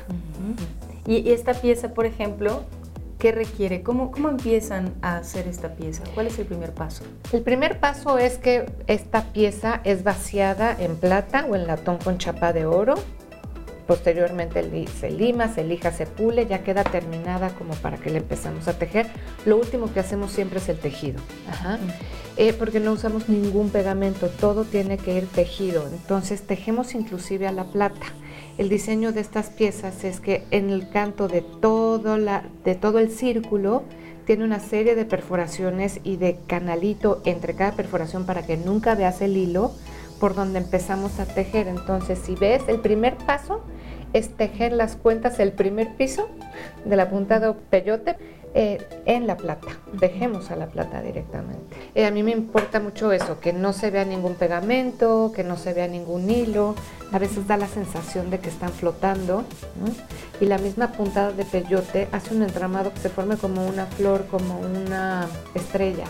Y, 1.05 1.31
esta 1.31 1.53
pieza, 1.53 1.93
por 1.93 2.05
ejemplo, 2.05 2.63
¿qué 3.19 3.31
requiere? 3.31 3.83
¿Cómo, 3.83 4.11
¿Cómo 4.11 4.29
empiezan 4.29 4.93
a 5.01 5.17
hacer 5.17 5.47
esta 5.47 5.75
pieza? 5.75 6.03
¿Cuál 6.13 6.27
es 6.27 6.39
el 6.39 6.45
primer 6.45 6.73
paso? 6.73 7.03
El 7.31 7.41
primer 7.41 7.79
paso 7.79 8.17
es 8.17 8.37
que 8.37 8.65
esta 8.87 9.33
pieza 9.33 9.81
es 9.83 10.03
vaciada 10.03 10.75
en 10.79 10.95
plata 10.95 11.45
o 11.49 11.55
en 11.55 11.67
latón 11.67 11.97
con 11.97 12.17
chapa 12.17 12.53
de 12.53 12.65
oro 12.65 12.95
Posteriormente 13.87 14.87
se 14.87 15.11
lima, 15.11 15.53
se 15.53 15.63
lija, 15.63 15.91
se 15.91 16.05
pule, 16.05 16.45
ya 16.45 16.63
queda 16.63 16.83
terminada 16.83 17.49
como 17.49 17.73
para 17.75 17.97
que 17.97 18.09
le 18.09 18.19
empezamos 18.19 18.67
a 18.69 18.77
tejer. 18.77 19.07
Lo 19.45 19.57
último 19.57 19.91
que 19.93 19.99
hacemos 19.99 20.31
siempre 20.31 20.59
es 20.59 20.69
el 20.69 20.79
tejido, 20.79 21.19
eh, 22.37 22.53
porque 22.53 22.79
no 22.79 22.93
usamos 22.93 23.27
ningún 23.27 23.69
pegamento, 23.69 24.29
todo 24.29 24.63
tiene 24.63 24.97
que 24.97 25.15
ir 25.15 25.27
tejido. 25.27 25.85
Entonces 25.87 26.43
tejemos 26.43 26.95
inclusive 26.95 27.45
a 27.45 27.51
la 27.51 27.65
plata. 27.65 28.05
El 28.57 28.69
diseño 28.69 29.11
de 29.11 29.21
estas 29.21 29.49
piezas 29.49 30.03
es 30.03 30.19
que 30.19 30.43
en 30.51 30.69
el 30.69 30.89
canto 30.89 31.27
de 31.27 31.41
todo, 31.41 32.17
la, 32.17 32.43
de 32.63 32.75
todo 32.75 32.99
el 32.99 33.09
círculo 33.09 33.83
tiene 34.25 34.43
una 34.43 34.59
serie 34.59 34.95
de 34.95 35.05
perforaciones 35.05 35.99
y 36.03 36.17
de 36.17 36.37
canalito 36.47 37.21
entre 37.25 37.55
cada 37.55 37.71
perforación 37.71 38.25
para 38.25 38.45
que 38.45 38.57
nunca 38.57 38.93
veas 38.95 39.21
el 39.21 39.37
hilo 39.37 39.71
por 40.19 40.35
donde 40.35 40.59
empezamos 40.59 41.19
a 41.19 41.25
tejer. 41.25 41.67
Entonces, 41.67 42.19
si 42.19 42.35
ves, 42.35 42.61
el 42.67 42.79
primer 42.79 43.17
paso 43.17 43.61
es 44.13 44.29
tejer 44.29 44.71
las 44.71 44.95
cuentas 44.95 45.37
del 45.37 45.51
primer 45.51 45.95
piso 45.97 46.29
de 46.85 46.95
la 46.95 47.09
punta 47.09 47.39
de 47.39 47.53
peyote. 47.53 48.17
Eh, 48.55 48.77
en 49.05 49.25
la 49.25 49.35
plata, 49.35 49.67
dejemos 49.93 50.51
a 50.51 50.55
la 50.55 50.67
plata 50.67 51.01
directamente. 51.01 51.75
Eh, 51.95 52.05
a 52.05 52.11
mí 52.11 52.21
me 52.21 52.31
importa 52.31 52.79
mucho 52.79 53.11
eso, 53.11 53.39
que 53.39 53.51
no 53.51 53.73
se 53.73 53.89
vea 53.89 54.05
ningún 54.05 54.35
pegamento, 54.35 55.31
que 55.35 55.43
no 55.43 55.57
se 55.57 55.73
vea 55.73 55.87
ningún 55.87 56.29
hilo, 56.29 56.75
a 57.11 57.19
veces 57.19 57.47
da 57.47 57.57
la 57.57 57.67
sensación 57.67 58.29
de 58.29 58.39
que 58.39 58.49
están 58.49 58.69
flotando, 58.71 59.43
y 60.39 60.45
la 60.45 60.57
misma 60.57 60.91
puntada 60.91 61.31
de 61.31 61.45
peyote 61.45 62.07
hace 62.11 62.35
un 62.35 62.43
entramado 62.43 62.93
que 62.93 62.99
se 62.99 63.09
forme 63.09 63.37
como 63.37 63.65
una 63.65 63.85
flor, 63.87 64.27
como 64.27 64.59
una 64.59 65.27
estrella, 65.55 66.05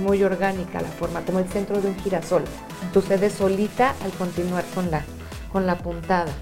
muy 0.00 0.22
orgánica 0.22 0.80
la 0.80 0.88
forma, 0.88 1.20
como 1.20 1.38
el 1.38 1.48
centro 1.48 1.80
de 1.80 1.88
un 1.88 1.96
girasol. 1.96 2.44
Sucede 2.92 3.30
solita 3.30 3.94
al 4.02 4.10
continuar 4.12 4.64
con 4.74 4.90
la, 4.90 5.04
con 5.52 5.66
la 5.66 5.76
puntada. 5.76 6.32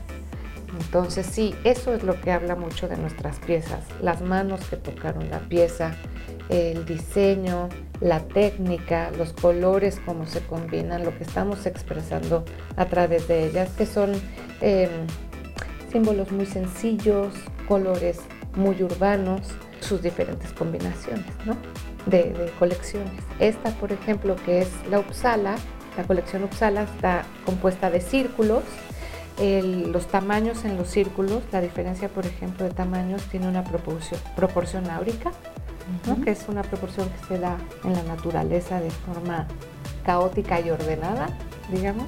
Entonces 0.84 1.26
sí, 1.26 1.54
eso 1.64 1.94
es 1.94 2.02
lo 2.02 2.20
que 2.20 2.32
habla 2.32 2.56
mucho 2.56 2.88
de 2.88 2.96
nuestras 2.96 3.38
piezas, 3.38 3.80
las 4.00 4.20
manos 4.20 4.60
que 4.68 4.76
tocaron 4.76 5.30
la 5.30 5.38
pieza, 5.40 5.94
el 6.48 6.84
diseño, 6.84 7.68
la 8.00 8.20
técnica, 8.20 9.10
los 9.16 9.32
colores, 9.32 10.00
cómo 10.04 10.26
se 10.26 10.40
combinan, 10.40 11.04
lo 11.04 11.16
que 11.16 11.24
estamos 11.24 11.66
expresando 11.66 12.44
a 12.76 12.86
través 12.86 13.28
de 13.28 13.46
ellas, 13.46 13.70
que 13.78 13.86
son 13.86 14.12
em, 14.60 14.90
símbolos 15.90 16.32
muy 16.32 16.46
sencillos, 16.46 17.32
colores 17.68 18.18
muy 18.56 18.82
urbanos, 18.82 19.42
sus 19.80 20.02
diferentes 20.02 20.52
combinaciones 20.52 21.26
de, 22.06 22.24
de 22.32 22.52
colecciones. 22.58 23.22
Esta, 23.38 23.70
por 23.70 23.92
ejemplo, 23.92 24.36
que 24.44 24.60
es 24.60 24.68
la 24.90 24.98
Uppsala, 24.98 25.56
la 25.96 26.04
colección 26.04 26.44
Uppsala 26.44 26.82
está 26.82 27.24
compuesta 27.44 27.90
de 27.90 28.00
círculos, 28.00 28.62
los 29.38 30.06
tamaños 30.08 30.64
en 30.64 30.76
los 30.76 30.88
círculos, 30.88 31.42
la 31.52 31.60
diferencia, 31.60 32.08
por 32.08 32.26
ejemplo, 32.26 32.64
de 32.64 32.72
tamaños 32.72 33.22
tiene 33.24 33.48
una 33.48 33.64
proporción, 33.64 34.20
proporción 34.36 34.90
áurica, 34.90 35.32
que 36.24 36.30
es 36.30 36.48
una 36.48 36.62
proporción 36.62 37.08
que 37.08 37.26
se 37.26 37.38
da 37.38 37.56
en 37.84 37.94
la 37.94 38.02
naturaleza 38.02 38.80
de 38.80 38.90
forma 38.90 39.46
caótica 40.04 40.60
y 40.60 40.70
ordenada, 40.70 41.28
digamos. 41.70 42.06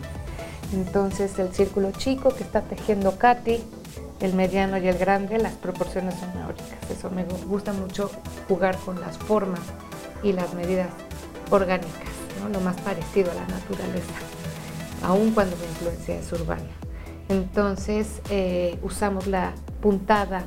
Entonces, 0.72 1.38
el 1.38 1.52
círculo 1.52 1.92
chico 1.92 2.34
que 2.34 2.42
está 2.42 2.62
tejiendo 2.62 3.16
Katy, 3.16 3.62
el 4.20 4.34
mediano 4.34 4.78
y 4.78 4.88
el 4.88 4.98
grande, 4.98 5.38
las 5.38 5.54
proporciones 5.54 6.14
son 6.14 6.30
áuricas. 6.42 6.90
Eso 6.90 7.10
me 7.10 7.24
gusta 7.24 7.72
mucho 7.72 8.10
jugar 8.48 8.76
con 8.78 9.00
las 9.00 9.18
formas 9.18 9.60
y 10.22 10.32
las 10.32 10.54
medidas 10.54 10.88
orgánicas, 11.50 11.90
lo 12.52 12.60
más 12.60 12.80
parecido 12.80 13.30
a 13.30 13.34
la 13.34 13.46
naturaleza, 13.46 14.14
aun 15.02 15.32
cuando 15.32 15.56
la 15.56 15.64
influencia 15.64 16.16
es 16.16 16.32
urbana. 16.32 16.83
Entonces 17.28 18.20
eh, 18.30 18.78
usamos 18.82 19.26
la 19.26 19.54
puntada 19.80 20.44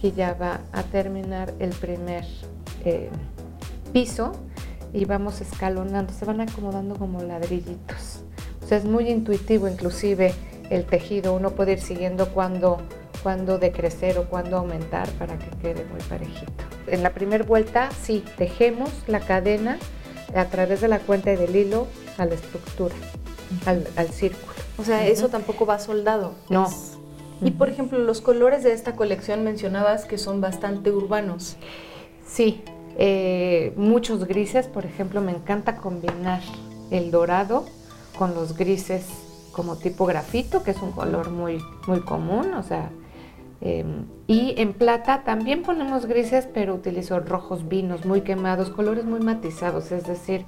que 0.00 0.12
ya 0.12 0.34
va 0.34 0.60
a 0.72 0.82
terminar 0.82 1.54
el 1.58 1.70
primer 1.70 2.24
eh, 2.84 3.10
piso 3.92 4.32
y 4.92 5.04
vamos 5.04 5.40
escalonando, 5.40 6.12
se 6.12 6.24
van 6.24 6.40
acomodando 6.40 6.96
como 6.96 7.22
ladrillitos. 7.22 8.20
O 8.62 8.66
sea, 8.66 8.78
es 8.78 8.84
muy 8.84 9.08
intuitivo 9.08 9.68
inclusive 9.68 10.34
el 10.70 10.84
tejido, 10.84 11.34
uno 11.34 11.50
puede 11.50 11.72
ir 11.72 11.80
siguiendo 11.80 12.28
cuando 12.28 12.78
decrecer 13.58 14.18
o 14.18 14.24
cuándo 14.24 14.58
aumentar 14.58 15.08
para 15.12 15.38
que 15.38 15.50
quede 15.62 15.84
muy 15.86 16.00
parejito. 16.08 16.64
En 16.86 17.02
la 17.02 17.10
primera 17.10 17.44
vuelta 17.44 17.90
sí, 18.02 18.24
tejemos 18.36 18.90
la 19.06 19.20
cadena 19.20 19.78
a 20.34 20.44
través 20.46 20.80
de 20.80 20.88
la 20.88 20.98
cuenta 20.98 21.32
y 21.32 21.36
del 21.36 21.54
hilo 21.54 21.86
a 22.18 22.26
la 22.26 22.34
estructura, 22.34 22.94
al 23.66 24.08
círculo. 24.08 24.53
O 24.78 24.84
sea, 24.84 25.06
eso 25.06 25.28
tampoco 25.28 25.66
va 25.66 25.78
soldado. 25.78 26.32
No. 26.48 26.68
Y 27.40 27.50
por 27.52 27.68
ejemplo, 27.68 27.98
los 27.98 28.20
colores 28.20 28.62
de 28.62 28.72
esta 28.72 28.96
colección 28.96 29.44
mencionabas 29.44 30.04
que 30.04 30.18
son 30.18 30.40
bastante 30.40 30.90
urbanos. 30.90 31.56
Sí, 32.26 32.62
eh, 32.96 33.72
muchos 33.76 34.26
grises, 34.26 34.66
por 34.66 34.86
ejemplo, 34.86 35.20
me 35.20 35.32
encanta 35.32 35.76
combinar 35.76 36.40
el 36.90 37.10
dorado 37.10 37.66
con 38.18 38.34
los 38.34 38.56
grises 38.56 39.06
como 39.52 39.76
tipo 39.76 40.06
grafito, 40.06 40.62
que 40.62 40.72
es 40.72 40.82
un 40.82 40.92
color 40.92 41.30
muy, 41.30 41.62
muy 41.86 42.00
común, 42.00 42.54
o 42.54 42.62
sea, 42.62 42.90
em, 43.60 44.06
y 44.26 44.54
en 44.60 44.72
plata 44.72 45.22
también 45.24 45.62
ponemos 45.62 46.06
grises, 46.06 46.48
pero 46.52 46.74
utilizo 46.74 47.20
rojos 47.20 47.68
vinos 47.68 48.04
muy 48.04 48.22
quemados, 48.22 48.70
colores 48.70 49.04
muy 49.04 49.20
matizados, 49.20 49.92
es 49.92 50.06
decir, 50.06 50.44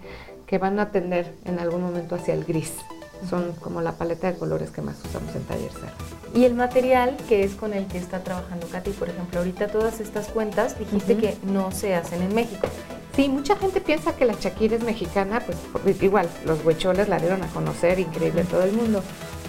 que 0.46 0.58
van 0.58 0.78
a 0.80 0.90
tender 0.90 1.34
en 1.44 1.58
algún 1.60 1.82
momento 1.82 2.16
hacia 2.16 2.34
el 2.34 2.44
gris 2.44 2.74
son 3.28 3.52
como 3.54 3.80
la 3.80 3.92
paleta 3.92 4.30
de 4.30 4.38
colores 4.38 4.70
que 4.70 4.82
más 4.82 4.96
usamos 5.04 5.34
en 5.34 5.42
Taller 5.44 5.70
Cero. 5.72 5.92
Y 6.34 6.44
el 6.44 6.54
material 6.54 7.16
que 7.28 7.44
es 7.44 7.54
con 7.54 7.72
el 7.72 7.86
que 7.86 7.98
está 7.98 8.22
trabajando 8.22 8.66
Katy, 8.66 8.90
por 8.90 9.08
ejemplo, 9.08 9.38
ahorita 9.38 9.68
todas 9.68 10.00
estas 10.00 10.28
cuentas 10.28 10.78
dijiste 10.78 11.16
que 11.16 11.36
no 11.44 11.72
se 11.72 11.94
hacen 11.94 12.22
en 12.22 12.34
México. 12.34 12.68
Sí, 13.14 13.30
mucha 13.30 13.56
gente 13.56 13.80
piensa 13.80 14.14
que 14.14 14.26
la 14.26 14.34
Shakira 14.34 14.76
es 14.76 14.82
mexicana, 14.82 15.42
pues 15.82 16.02
igual, 16.02 16.28
los 16.44 16.62
huecholes 16.64 17.08
la 17.08 17.18
dieron 17.18 17.42
a 17.42 17.46
conocer, 17.48 17.98
increíble 17.98 18.44
todo 18.44 18.62
el 18.62 18.72
mundo. 18.72 19.02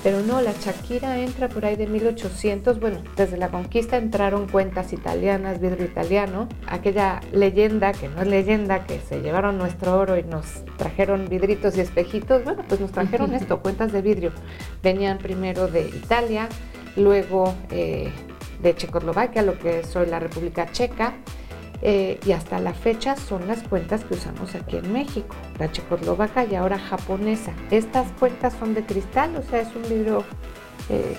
Pero 0.08 0.22
no, 0.22 0.40
la 0.40 0.54
Shakira 0.54 1.20
entra 1.20 1.50
por 1.50 1.66
ahí 1.66 1.76
de 1.76 1.86
1800, 1.86 2.80
bueno, 2.80 3.04
desde 3.18 3.36
la 3.36 3.50
conquista 3.50 3.98
entraron 3.98 4.48
cuentas 4.48 4.94
italianas, 4.94 5.60
vidrio 5.60 5.84
italiano, 5.84 6.48
aquella 6.66 7.20
leyenda, 7.34 7.92
que 7.92 8.08
no 8.08 8.22
es 8.22 8.28
leyenda, 8.30 8.86
que 8.86 9.02
se 9.02 9.20
llevaron 9.20 9.58
nuestro 9.58 10.00
oro 10.00 10.18
y 10.18 10.24
nos 10.24 10.64
trajeron 10.78 11.28
vidritos 11.28 11.76
y 11.76 11.82
espejitos, 11.82 12.46
bueno, 12.46 12.64
pues 12.70 12.80
nos 12.80 12.94
trajeron 12.94 13.34
esto, 13.34 13.60
cuentas 13.60 13.92
de 13.92 14.02
vidrio. 14.02 14.32
Venían 14.82 15.18
primero 15.18 15.68
de 15.68 15.90
Italia, 15.90 16.48
luego 16.96 17.54
eh, 17.70 18.10
de 18.62 18.76
Checoslovaquia, 18.78 19.42
lo 19.42 19.60
que 19.60 19.82
es 19.82 19.94
hoy 19.94 20.06
la 20.06 20.20
República 20.20 20.72
Checa, 20.72 21.16
eh, 21.82 22.20
y 22.26 22.32
hasta 22.32 22.60
la 22.60 22.74
fecha 22.74 23.16
son 23.16 23.48
las 23.48 23.62
cuentas 23.64 24.04
que 24.04 24.16
usamos 24.16 24.56
aquí 24.56 24.78
en 24.78 24.92
México, 24.92 25.36
la 25.60 25.72
checoslovaca 25.72 26.46
y 26.46 26.56
ahora 26.56 26.80
japonesa. 26.80 27.54
Estas 27.70 28.08
cuentas 28.20 28.54
son 28.60 28.74
de 28.74 28.84
cristal, 28.84 29.36
o 29.36 29.44
sea, 29.44 29.62
es 29.62 29.76
un 29.76 29.84
vidrio 29.84 30.24
eh, 30.90 31.16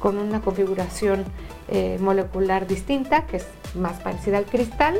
con 0.00 0.18
una 0.18 0.40
configuración 0.40 1.24
eh, 1.68 1.98
molecular 2.00 2.66
distinta, 2.66 3.26
que 3.26 3.36
es 3.36 3.46
más 3.74 4.00
parecida 4.00 4.38
al 4.38 4.46
cristal, 4.46 4.98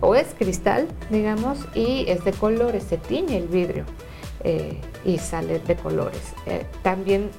o 0.00 0.14
es 0.14 0.34
cristal, 0.36 0.88
digamos, 1.10 1.58
y 1.74 2.04
es 2.08 2.24
de 2.24 2.32
colores, 2.32 2.84
se 2.84 2.98
tiñe 2.98 3.36
el 3.36 3.48
vidrio 3.48 3.84
y 5.04 5.18
sale 5.18 5.58
de 5.58 5.74
colores. 5.74 6.32
también 6.82 7.30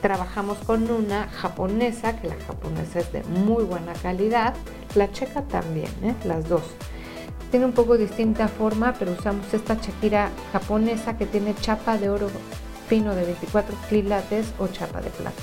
trabajamos 0.00 0.58
con 0.58 0.90
una 0.90 1.28
japonesa, 1.28 2.20
que 2.20 2.28
la 2.28 2.36
japonesa 2.46 3.00
es 3.00 3.12
de 3.12 3.22
muy 3.24 3.64
buena 3.64 3.92
calidad, 3.94 4.54
la 4.94 5.10
checa 5.12 5.42
también, 5.42 5.90
¿eh? 6.02 6.14
las 6.24 6.48
dos. 6.48 6.62
Tiene 7.50 7.66
un 7.66 7.72
poco 7.72 7.96
distinta 7.96 8.48
forma, 8.48 8.94
pero 8.98 9.12
usamos 9.12 9.52
esta 9.54 9.80
chaquira 9.80 10.30
japonesa 10.52 11.16
que 11.16 11.26
tiene 11.26 11.54
chapa 11.54 11.96
de 11.96 12.10
oro 12.10 12.28
fino 12.88 13.14
de 13.14 13.24
24 13.24 13.74
quilates 13.88 14.52
o 14.58 14.66
chapa 14.68 15.00
de 15.00 15.10
plata. 15.10 15.42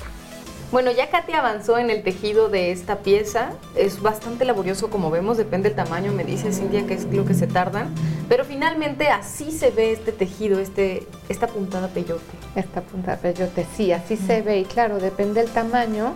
Bueno, 0.72 0.90
ya 0.90 1.10
Katy 1.10 1.32
avanzó 1.32 1.78
en 1.78 1.90
el 1.90 2.02
tejido 2.02 2.48
de 2.48 2.72
esta 2.72 2.98
pieza. 2.98 3.52
Es 3.76 4.02
bastante 4.02 4.44
laborioso, 4.44 4.90
como 4.90 5.10
vemos, 5.10 5.36
depende 5.36 5.68
del 5.68 5.76
tamaño. 5.76 6.12
Me 6.12 6.24
dice 6.24 6.52
Cintia 6.52 6.86
que 6.86 6.94
es 6.94 7.04
lo 7.04 7.24
que 7.24 7.34
se 7.34 7.46
tardan. 7.46 7.94
Pero 8.28 8.44
finalmente 8.44 9.08
así 9.08 9.52
se 9.52 9.70
ve 9.70 9.92
este 9.92 10.12
tejido, 10.12 10.58
este, 10.58 11.06
esta 11.28 11.46
puntada 11.46 11.88
peyote. 11.88 12.22
Esta 12.54 12.80
puntada 12.80 13.18
peyote, 13.18 13.66
sí, 13.76 13.92
así 13.92 14.16
se 14.16 14.42
ve. 14.42 14.58
Y 14.58 14.64
claro, 14.64 14.98
depende 14.98 15.40
del 15.40 15.50
tamaño, 15.50 16.14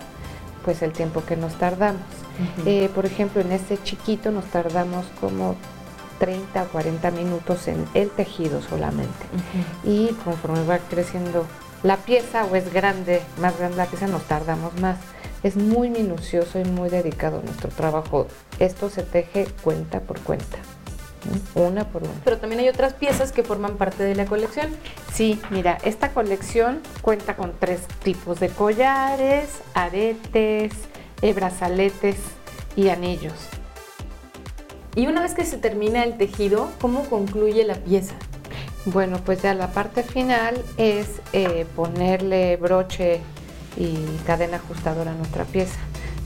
pues 0.64 0.82
el 0.82 0.92
tiempo 0.92 1.22
que 1.24 1.36
nos 1.36 1.54
tardamos. 1.58 2.02
Eh, 2.64 2.88
por 2.94 3.06
ejemplo, 3.06 3.40
en 3.42 3.52
este 3.52 3.80
chiquito 3.82 4.30
nos 4.30 4.46
tardamos 4.46 5.06
como 5.20 5.56
30 6.18 6.62
o 6.62 6.68
40 6.68 7.10
minutos 7.10 7.68
en 7.68 7.86
el 7.94 8.10
tejido 8.10 8.62
solamente. 8.62 9.26
Y 9.84 10.08
conforme 10.24 10.64
va 10.64 10.78
creciendo 10.78 11.46
la 11.82 11.96
pieza 11.96 12.44
o 12.44 12.56
es 12.56 12.72
grande, 12.72 13.22
más 13.40 13.58
grande 13.58 13.76
la 13.76 13.86
pieza, 13.86 14.06
nos 14.06 14.22
tardamos 14.24 14.78
más. 14.80 14.98
Es 15.42 15.56
muy 15.56 15.90
minucioso 15.90 16.58
y 16.58 16.64
muy 16.64 16.90
dedicado 16.90 17.40
nuestro 17.42 17.70
trabajo. 17.70 18.26
Esto 18.58 18.90
se 18.90 19.02
teje 19.02 19.46
cuenta 19.62 20.00
por 20.00 20.20
cuenta. 20.20 20.58
Una 21.54 21.84
por 21.88 22.02
una. 22.02 22.12
Pero 22.24 22.38
también 22.38 22.60
hay 22.60 22.68
otras 22.68 22.94
piezas 22.94 23.32
que 23.32 23.42
forman 23.42 23.76
parte 23.76 24.02
de 24.02 24.14
la 24.14 24.24
colección. 24.24 24.70
Sí, 25.12 25.40
mira, 25.50 25.78
esta 25.84 26.10
colección 26.10 26.80
cuenta 27.02 27.36
con 27.36 27.52
tres 27.58 27.82
tipos 28.02 28.40
de 28.40 28.48
collares, 28.48 29.48
aretes, 29.74 30.72
eh, 31.22 31.32
brazaletes 31.32 32.16
y 32.76 32.88
anillos. 32.88 33.34
Y 34.94 35.06
una 35.06 35.22
vez 35.22 35.34
que 35.34 35.44
se 35.44 35.56
termina 35.56 36.02
el 36.02 36.16
tejido, 36.16 36.70
¿cómo 36.80 37.04
concluye 37.04 37.64
la 37.64 37.74
pieza? 37.74 38.14
Bueno, 38.86 39.18
pues 39.24 39.42
ya 39.42 39.54
la 39.54 39.68
parte 39.68 40.02
final 40.02 40.56
es 40.78 41.20
eh, 41.32 41.66
ponerle 41.76 42.56
broche 42.56 43.20
y 43.76 43.96
cadena 44.26 44.56
ajustadora 44.56 45.12
a 45.12 45.14
nuestra 45.14 45.44
pieza. 45.44 45.78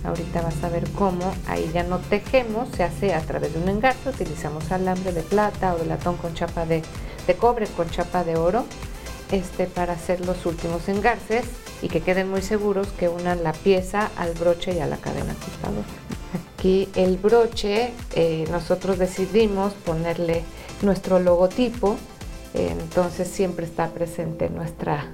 Ahorita 0.05 0.43
vas 0.43 0.63
a 0.63 0.69
ver 0.69 0.89
cómo, 0.91 1.33
ahí 1.47 1.71
ya 1.73 1.83
no 1.83 1.99
tejemos, 1.99 2.69
se 2.77 2.85
hace 2.85 3.15
a 3.15 3.21
través 3.21 3.55
de 3.55 3.61
un 3.61 3.69
engarce, 3.71 4.11
utilizamos 4.11 4.71
alambre 4.71 5.13
de 5.13 5.23
plata 5.23 5.75
o 5.75 5.79
de 5.79 5.87
latón 5.87 6.19
con 6.19 6.35
chapa 6.35 6.67
de, 6.67 6.83
cobre 7.39 7.67
con 7.69 7.89
chapa 7.89 8.23
de 8.23 8.37
oro 8.37 8.67
este, 9.33 9.67
para 9.67 9.95
hacer 9.95 10.25
los 10.27 10.45
últimos 10.45 10.89
engarces 10.91 11.47
y 11.81 11.89
que 11.89 12.03
queden 12.03 12.31
muy 12.31 12.43
seguros 12.43 12.89
que 12.99 13.09
unan 13.09 13.43
la 13.43 13.55
pieza 13.55 14.11
al 14.17 14.35
broche 14.35 14.75
y 14.75 14.81
a 14.81 14.87
la 14.87 14.99
cadena 14.99 15.33
ajustadora. 15.33 15.87
Aquí 16.59 16.89
el 16.95 17.17
broche, 17.17 17.93
eh, 18.15 18.45
nosotros 18.51 18.99
decidimos 18.99 19.73
ponerle 19.73 20.43
nuestro 20.83 21.19
logotipo, 21.19 21.97
entonces 22.53 23.27
siempre 23.27 23.65
está 23.65 23.89
presente 23.89 24.49
nuestra 24.49 25.09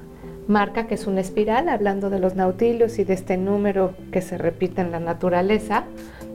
marca, 0.48 0.86
que 0.86 0.94
es 0.94 1.06
una 1.06 1.20
espiral, 1.20 1.68
hablando 1.68 2.10
de 2.10 2.18
los 2.18 2.34
nautilios 2.34 2.98
y 2.98 3.04
de 3.04 3.14
este 3.14 3.36
número 3.36 3.94
que 4.12 4.22
se 4.22 4.38
repite 4.38 4.80
en 4.80 4.90
la 4.92 5.00
naturaleza. 5.00 5.84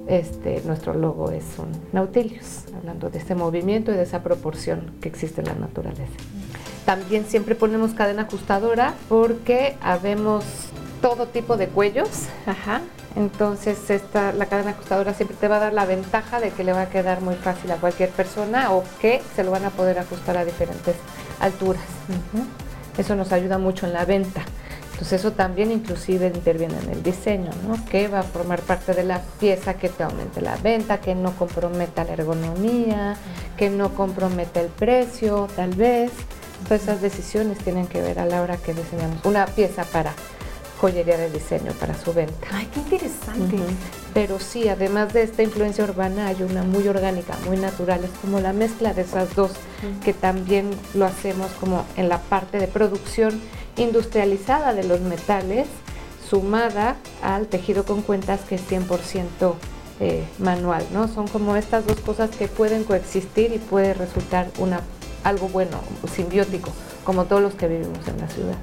Este, 0.07 0.61
nuestro 0.65 0.93
logo 0.93 1.31
es 1.31 1.45
un 1.57 1.71
nautilius, 1.91 2.65
hablando 2.75 3.09
de 3.09 3.17
este 3.17 3.33
movimiento 3.33 3.91
y 3.91 3.95
de 3.95 4.03
esa 4.03 4.21
proporción 4.21 4.91
que 5.01 5.09
existe 5.09 5.41
en 5.41 5.47
la 5.47 5.55
naturaleza. 5.55 6.13
También 6.85 7.25
siempre 7.25 7.55
ponemos 7.55 7.93
cadena 7.93 8.23
ajustadora 8.23 8.93
porque 9.09 9.75
habemos 9.81 10.45
todo 11.01 11.27
tipo 11.27 11.57
de 11.57 11.67
cuellos. 11.67 12.27
Ajá. 12.45 12.81
Entonces 13.15 13.89
esta, 13.89 14.33
la 14.33 14.45
cadena 14.45 14.71
ajustadora 14.71 15.13
siempre 15.13 15.37
te 15.39 15.47
va 15.47 15.57
a 15.57 15.59
dar 15.59 15.73
la 15.73 15.85
ventaja 15.85 16.39
de 16.39 16.51
que 16.51 16.63
le 16.63 16.73
va 16.73 16.81
a 16.81 16.89
quedar 16.89 17.21
muy 17.21 17.35
fácil 17.35 17.71
a 17.71 17.77
cualquier 17.77 18.09
persona 18.09 18.71
o 18.71 18.83
que 18.99 19.21
se 19.35 19.43
lo 19.43 19.51
van 19.51 19.65
a 19.65 19.69
poder 19.69 19.97
ajustar 19.99 20.37
a 20.37 20.45
diferentes 20.45 20.95
alturas. 21.39 21.83
Eso 22.97 23.15
nos 23.15 23.31
ayuda 23.31 23.57
mucho 23.57 23.85
en 23.85 23.93
la 23.93 24.05
venta. 24.05 24.43
Entonces 24.93 25.19
eso 25.19 25.33
también 25.33 25.71
inclusive 25.71 26.27
interviene 26.27 26.75
en 26.79 26.89
el 26.89 27.03
diseño, 27.03 27.51
¿no? 27.67 27.83
Que 27.85 28.07
va 28.07 28.19
a 28.19 28.23
formar 28.23 28.61
parte 28.61 28.93
de 28.93 29.03
la 29.03 29.21
pieza 29.41 29.73
que 29.73 29.89
te 29.89 30.03
aumente 30.03 30.39
la 30.39 30.55
venta, 30.55 31.01
que 31.01 31.15
no 31.15 31.35
comprometa 31.35 32.05
la 32.05 32.13
ergonomía, 32.13 33.17
que 33.57 33.69
no 33.69 33.93
comprometa 33.93 34.61
el 34.61 34.67
precio, 34.67 35.49
tal 35.53 35.71
vez. 35.71 36.11
Todas 36.63 36.83
esas 36.83 37.01
decisiones 37.01 37.57
tienen 37.57 37.87
que 37.87 38.01
ver 38.01 38.19
a 38.19 38.25
la 38.25 38.41
hora 38.41 38.55
que 38.55 38.73
diseñamos 38.73 39.25
una 39.25 39.45
pieza 39.47 39.83
para 39.83 40.13
joyería 40.85 41.17
de 41.17 41.31
diseño 41.31 41.71
para 41.79 41.95
su 41.95 42.13
venta. 42.13 42.47
Ay, 42.51 42.69
qué 42.71 42.79
interesante. 42.79 43.57
Pero 44.13 44.39
sí, 44.39 44.69
además 44.69 45.13
de 45.13 45.23
esta 45.23 45.41
influencia 45.41 45.83
urbana, 45.83 46.27
hay 46.27 46.43
una 46.43 46.61
muy 46.61 46.87
orgánica, 46.87 47.35
muy 47.47 47.57
natural. 47.57 48.03
Es 48.03 48.11
como 48.21 48.39
la 48.39 48.53
mezcla 48.53 48.93
de 48.93 49.01
esas 49.01 49.33
dos, 49.35 49.51
que 50.03 50.13
también 50.13 50.69
lo 50.93 51.05
hacemos 51.05 51.51
como 51.59 51.85
en 51.97 52.07
la 52.07 52.19
parte 52.19 52.59
de 52.59 52.67
producción 52.67 53.41
industrializada 53.77 54.73
de 54.73 54.83
los 54.83 55.01
metales, 55.01 55.67
sumada 56.29 56.97
al 57.23 57.47
tejido 57.47 57.83
con 57.83 58.03
cuentas 58.03 58.41
que 58.41 58.55
es 58.55 58.61
100% 58.69 59.53
eh, 59.99 60.23
manual, 60.37 60.85
¿no? 60.93 61.07
Son 61.07 61.27
como 61.27 61.55
estas 61.55 61.87
dos 61.87 61.99
cosas 61.99 62.29
que 62.29 62.47
pueden 62.47 62.83
coexistir 62.83 63.53
y 63.53 63.57
puede 63.57 63.95
resultar 63.95 64.49
una, 64.59 64.81
algo 65.23 65.47
bueno, 65.49 65.79
simbiótico, 66.13 66.71
como 67.03 67.25
todos 67.25 67.41
los 67.41 67.55
que 67.55 67.67
vivimos 67.67 68.07
en 68.07 68.17
la 68.19 68.27
ciudad. 68.27 68.57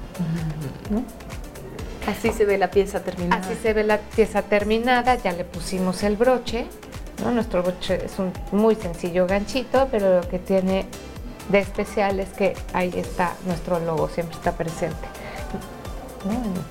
Así 2.07 2.31
se 2.31 2.45
ve 2.45 2.57
la 2.57 2.69
pieza 2.69 3.01
terminada. 3.01 3.41
Así 3.41 3.55
se 3.61 3.73
ve 3.73 3.83
la 3.83 3.99
pieza 3.99 4.41
terminada, 4.41 5.15
ya 5.15 5.31
le 5.31 5.45
pusimos 5.45 6.03
el 6.03 6.15
broche. 6.17 6.65
¿no? 7.23 7.31
Nuestro 7.31 7.63
broche 7.63 8.05
es 8.05 8.19
un 8.19 8.31
muy 8.51 8.75
sencillo 8.75 9.27
ganchito, 9.27 9.87
pero 9.91 10.21
lo 10.21 10.27
que 10.27 10.39
tiene 10.39 10.85
de 11.49 11.59
especial 11.59 12.19
es 12.19 12.29
que 12.29 12.55
ahí 12.73 12.91
está 12.95 13.33
nuestro 13.45 13.79
logo, 13.79 14.09
siempre 14.09 14.35
está 14.35 14.53
presente 14.53 15.07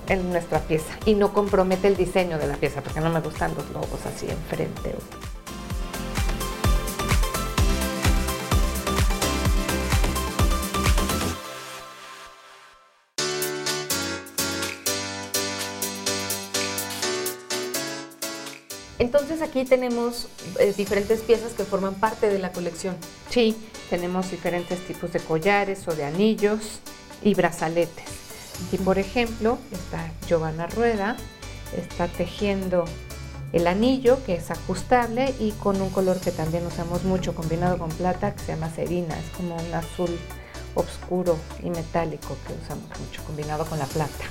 en 0.09 0.31
nuestra 0.31 0.61
pieza 0.61 0.95
y 1.05 1.15
no 1.15 1.33
compromete 1.33 1.89
el 1.89 1.97
diseño 1.97 2.39
de 2.39 2.47
la 2.47 2.57
pieza 2.57 2.81
porque 2.81 3.01
no 3.01 3.11
me 3.11 3.21
gustan 3.21 3.55
los 3.55 3.69
logos 3.71 4.01
así 4.07 4.27
enfrente. 4.31 4.95
Aquí 19.42 19.64
tenemos 19.64 20.28
eh, 20.61 20.72
diferentes 20.76 21.20
piezas 21.20 21.52
que 21.52 21.64
forman 21.64 21.94
parte 21.94 22.28
de 22.28 22.38
la 22.38 22.52
colección. 22.52 22.96
Sí, 23.28 23.56
tenemos 23.90 24.30
diferentes 24.30 24.78
tipos 24.87 25.12
de 25.12 25.18
collares 25.18 25.87
o 25.88 25.94
de 25.96 26.04
anillos 26.04 26.78
y 27.22 27.34
brazaletes. 27.34 28.04
Y 28.70 28.78
por 28.78 28.99
ejemplo, 28.99 29.58
está 29.72 30.12
Giovanna 30.28 30.68
Rueda, 30.68 31.16
está 31.76 32.06
tejiendo 32.06 32.84
el 33.52 33.66
anillo 33.66 34.25
que 34.25 34.34
es 34.34 34.50
ajustable 34.50 35.34
y 35.40 35.50
con 35.52 35.82
un 35.82 35.90
color 35.90 36.20
que 36.20 36.30
también 36.30 36.64
usamos 36.64 37.02
mucho 37.02 37.34
combinado 37.34 37.78
con 37.78 37.90
plata 37.90 38.34
que 38.34 38.40
se 38.40 38.52
llama 38.52 38.70
serina, 38.72 39.18
es 39.18 39.37
como 39.37 39.56
un 39.56 39.75
azul 39.75 40.16
oscuro 40.74 41.37
y 41.62 41.70
metálico 41.70 42.37
que 42.46 42.54
usamos 42.64 42.88
mucho 42.98 43.22
combinado 43.24 43.64
con 43.66 43.78
la 43.78 43.87
plata. 43.87 44.24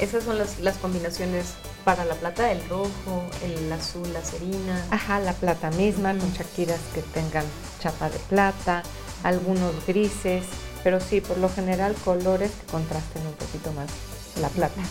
Esas 0.00 0.24
son 0.24 0.38
las, 0.38 0.60
las, 0.60 0.76
combinaciones 0.78 1.54
para 1.84 2.04
la 2.04 2.14
plata, 2.14 2.50
el 2.52 2.66
rojo, 2.68 3.24
el 3.42 3.72
azul, 3.72 4.12
la 4.12 4.24
serina. 4.24 4.86
Ajá, 4.90 5.18
la 5.20 5.32
plata 5.32 5.70
misma, 5.72 6.14
con 6.16 6.32
chaquiras 6.32 6.80
que 6.94 7.02
tengan 7.02 7.44
chapa 7.80 8.10
de 8.10 8.18
plata, 8.18 8.82
algunos 9.22 9.72
grises, 9.86 10.44
pero 10.84 11.00
sí, 11.00 11.20
por 11.20 11.38
lo 11.38 11.48
general 11.48 11.94
colores 12.04 12.50
que 12.52 12.66
contrasten 12.72 13.26
un 13.26 13.34
poquito 13.34 13.72
más 13.72 13.88
la 14.40 14.48
plata. 14.48 14.82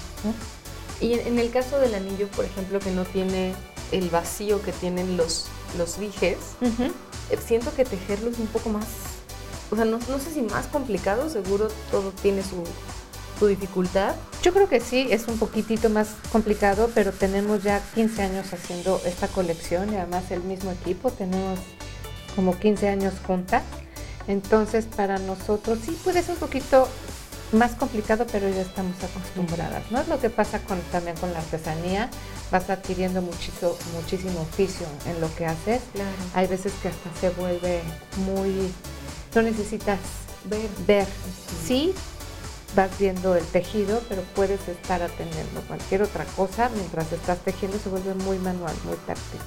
Y 1.00 1.14
en, 1.14 1.40
el 1.40 1.52
caso 1.52 1.80
del 1.80 1.96
anillo, 1.96 2.28
por 2.28 2.46
ejemplo, 2.46 2.80
que 2.80 2.92
no 2.92 3.06
tiene 3.06 3.56
el 3.92 4.10
vacío 4.10 4.62
que 4.62 4.72
tienen 4.72 5.18
los, 5.18 5.48
los 5.78 6.00
dijes, 6.00 6.38
eh, 6.62 7.38
siento 7.44 7.74
que 7.74 7.86
tejerlo 7.86 8.30
es 8.30 8.40
un 8.40 8.48
poco 8.48 8.70
más 8.70 8.86
o 9.72 9.76
sea, 9.76 9.86
no, 9.86 10.00
sé 10.00 10.32
si 10.34 10.42
más 10.42 10.68
complicado, 10.68 11.30
seguro 11.30 11.70
todo 11.90 12.12
tiene 12.22 12.44
su, 12.44 12.64
dificultad. 13.48 14.14
Yo 14.44 14.54
creo 14.54 14.70
que 14.70 14.80
sí, 14.80 15.08
es 15.10 15.28
un 15.28 15.40
poquitito 15.40 15.90
más 15.90 16.10
complicado, 16.32 16.92
pero 16.94 17.12
tenemos 17.12 17.64
ya 17.64 17.82
15 17.96 18.22
años 18.22 18.54
haciendo 18.54 19.02
esta 19.04 19.28
colección 19.30 19.92
y 19.92 19.96
además 19.96 20.30
el 20.30 20.44
mismo 20.44 20.70
equipo, 20.70 21.10
tenemos 21.10 21.58
como 22.36 22.60
15 22.60 22.90
años 22.90 23.16
juntas. 23.26 23.64
Entonces 24.28 24.86
para 24.86 25.18
nosotros 25.18 25.80
sí 25.84 25.98
puede 26.04 26.22
ser 26.22 26.36
un 26.36 26.40
poquito 26.40 26.88
más 27.52 27.72
complicado, 27.72 28.28
pero 28.32 28.48
ya 28.48 28.62
estamos 28.62 28.96
acostumbradas. 29.04 29.90
¿no? 29.92 30.02
Es 30.02 30.08
lo 30.08 30.20
que 30.20 30.30
pasa 30.30 30.60
con, 30.60 30.80
también 30.92 31.18
con 31.18 31.34
la 31.34 31.40
artesanía, 31.40 32.12
vas 32.52 32.70
adquiriendo 32.70 33.24
muchísimo, 33.24 33.76
muchísimo 33.96 34.42
oficio 34.42 34.86
en 35.08 35.20
lo 35.20 35.34
que 35.36 35.48
haces. 35.48 35.82
Hay 36.36 36.46
veces 36.46 36.74
que 36.82 36.90
hasta 36.90 37.10
se 37.20 37.30
vuelve 37.32 37.82
muy 38.26 38.72
no 39.36 39.42
necesitas 39.42 40.00
ver. 40.46 40.70
ver. 40.88 41.08
Sí, 41.66 41.94
vas 42.76 42.92
viendo 43.00 43.36
el 43.36 43.46
tejido, 43.46 44.02
pero 44.10 44.22
puedes 44.36 44.68
estar 44.68 45.02
atendiendo 45.02 45.62
cualquier 45.68 46.04
otra 46.04 46.26
cosa 46.26 46.70
mientras 46.76 47.12
estás 47.12 47.40
tejiendo, 47.40 47.78
se 47.80 47.90
vuelve 47.90 48.14
muy 48.14 48.38
manual, 48.38 48.76
muy 48.86 48.96
táctil. 49.08 49.40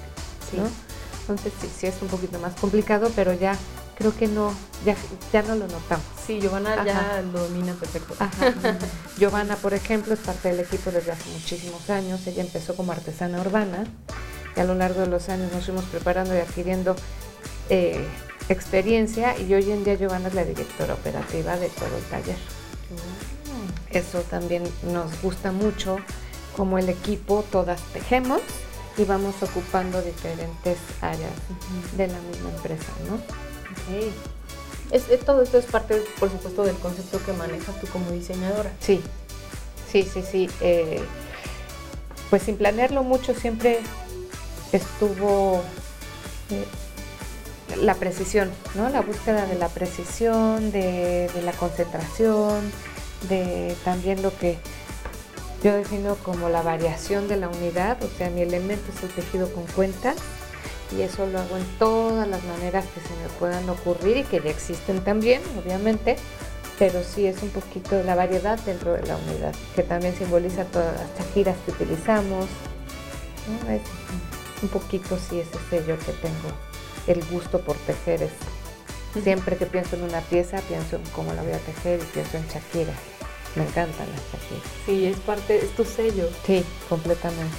Entonces 1.21 1.53
sí, 1.61 1.69
sí 1.79 1.87
es 1.87 1.95
un 2.03 2.09
poquito 2.09 2.39
más 2.39 2.55
complicado, 2.55 3.11
pero 3.17 3.33
ya 3.33 3.57
creo 3.97 4.17
que 4.17 4.29
no, 4.29 4.53
ya, 4.85 4.95
ya 5.33 5.43
no 5.43 5.55
lo 5.57 5.67
notamos. 5.67 6.05
Sí, 6.27 6.41
Giovanna 6.41 6.85
ya 6.85 7.23
lo 7.33 7.41
domina 7.41 7.73
perfecto. 7.75 8.15
Giovanna, 9.19 9.57
por 9.57 9.75
ejemplo, 9.75 10.15
es 10.15 10.21
parte 10.21 10.51
del 10.51 10.61
equipo 10.61 10.91
desde 10.91 11.13
hace 11.13 11.29
muchísimos 11.31 11.89
años. 11.91 12.27
Ella 12.27 12.43
empezó 12.43 12.77
como 12.77 12.93
artesana 12.93 13.41
urbana 13.41 13.85
y 14.57 14.61
a 14.61 14.65
lo 14.65 14.75
largo 14.75 15.01
de 15.01 15.07
los 15.07 15.29
años 15.29 15.53
nos 15.53 15.65
fuimos 15.65 15.85
preparando 15.87 16.35
y 16.35 16.39
adquiriendo 16.39 16.95
eh, 17.71 18.07
experiencia 18.49 19.39
y 19.39 19.53
hoy 19.55 19.71
en 19.71 19.85
día 19.85 19.95
Giovanna 19.95 20.29
es 20.29 20.35
la 20.35 20.45
directora 20.45 20.95
operativa 20.95 21.57
de 21.57 21.69
todo 21.69 21.97
el 21.97 22.05
taller. 22.05 22.37
Eso 23.91 24.21
también 24.23 24.65
nos 24.83 25.21
gusta 25.23 25.53
mucho, 25.53 25.99
como 26.57 26.79
el 26.79 26.89
equipo 26.89 27.45
todas 27.51 27.81
tejemos 27.93 28.41
y 28.97 29.05
vamos 29.05 29.35
ocupando 29.43 30.01
diferentes 30.03 30.79
áreas 31.01 31.33
de 31.97 32.07
la 32.09 32.19
misma 32.21 32.51
empresa, 32.51 32.93
¿no? 33.09 33.19
Es, 34.91 35.21
todo 35.25 35.43
esto 35.43 35.59
es 35.59 35.65
parte, 35.65 36.03
por 36.21 36.31
supuesto, 36.31 36.65
del 36.65 36.77
concepto 36.77 37.25
que 37.25 37.33
manejas 37.33 37.81
tú 37.81 37.87
como 37.89 38.11
diseñadora. 38.11 38.71
Sí, 38.81 39.01
sí, 39.91 40.03
sí, 40.03 40.23
sí. 40.23 40.51
Eh, 40.61 41.03
pues 42.31 42.43
sin 42.43 42.57
planearlo 42.57 43.03
mucho 43.03 43.35
siempre 43.35 43.81
estuvo 44.73 45.63
eh, 46.51 46.65
la 47.77 47.95
precisión, 47.95 48.51
¿no? 48.75 48.89
La 48.89 49.01
búsqueda 49.01 49.47
de 49.47 49.57
la 49.57 49.69
precisión, 49.69 50.71
de, 50.73 51.31
la 51.43 51.53
concentración, 51.53 52.61
de 53.29 53.77
también 53.85 54.23
lo 54.23 54.37
que 54.37 54.59
yo 55.63 55.75
defino 55.75 56.17
como 56.17 56.49
la 56.49 56.63
variación 56.63 57.29
de 57.29 57.37
la 57.37 57.49
unidad, 57.49 58.03
o 58.03 58.09
sea, 58.19 58.31
mi 58.31 58.43
elemento 58.43 58.85
es 58.95 59.03
el 59.03 59.11
tejido 59.11 59.51
con 59.53 59.65
cuentas 59.67 60.17
y 60.97 61.03
eso 61.03 61.27
lo 61.27 61.41
hago 61.41 61.57
en 61.57 61.65
todas 61.79 62.29
las 62.29 62.45
maneras 62.45 62.85
que 62.95 63.01
se 63.01 63.15
me 63.23 63.29
puedan 63.39 63.69
ocurrir 63.71 64.19
y 64.19 64.25
que 64.25 64.41
ya 64.41 64.51
existen 64.51 65.03
también, 65.03 65.41
obviamente, 65.63 66.17
pero 66.79 67.03
sí 67.03 67.27
es 67.27 67.43
un 67.43 67.51
poquito 67.51 68.03
la 68.03 68.15
variedad 68.15 68.59
dentro 68.61 68.93
de 68.93 69.07
la 69.07 69.17
unidad, 69.17 69.55
que 69.75 69.83
también 69.83 70.15
simboliza 70.15 70.65
todas 70.67 70.95
las 70.99 71.17
chajiras 71.17 71.57
que 71.65 71.73
utilizamos. 71.73 72.47
un 74.63 74.69
poquito 74.69 75.19
sí 75.19 75.41
ese 75.41 75.59
sello 75.71 75.99
que 75.99 76.13
tengo 76.13 76.74
el 77.07 77.25
gusto 77.27 77.61
por 77.61 77.77
tejer 77.77 78.23
es 78.23 78.33
siempre 79.23 79.57
que 79.57 79.67
pienso 79.67 79.97
en 79.97 80.03
una 80.03 80.21
pieza 80.23 80.61
pienso 80.69 80.97
en 80.97 81.03
cómo 81.15 81.33
la 81.35 81.43
voy 81.43 81.53
a 81.53 81.59
tejer 81.59 82.01
y 82.01 82.05
pienso 82.13 82.37
en 82.37 82.47
Shakira. 82.49 82.95
Me 83.55 83.63
encantan 83.63 84.09
las 84.11 84.21
Shakira. 84.33 84.63
Sí, 84.87 85.07
es 85.07 85.17
parte, 85.19 85.59
es 85.59 85.71
tu 85.77 85.85
sello. 85.85 86.29
Sí, 86.45 86.65
completamente. 86.89 87.57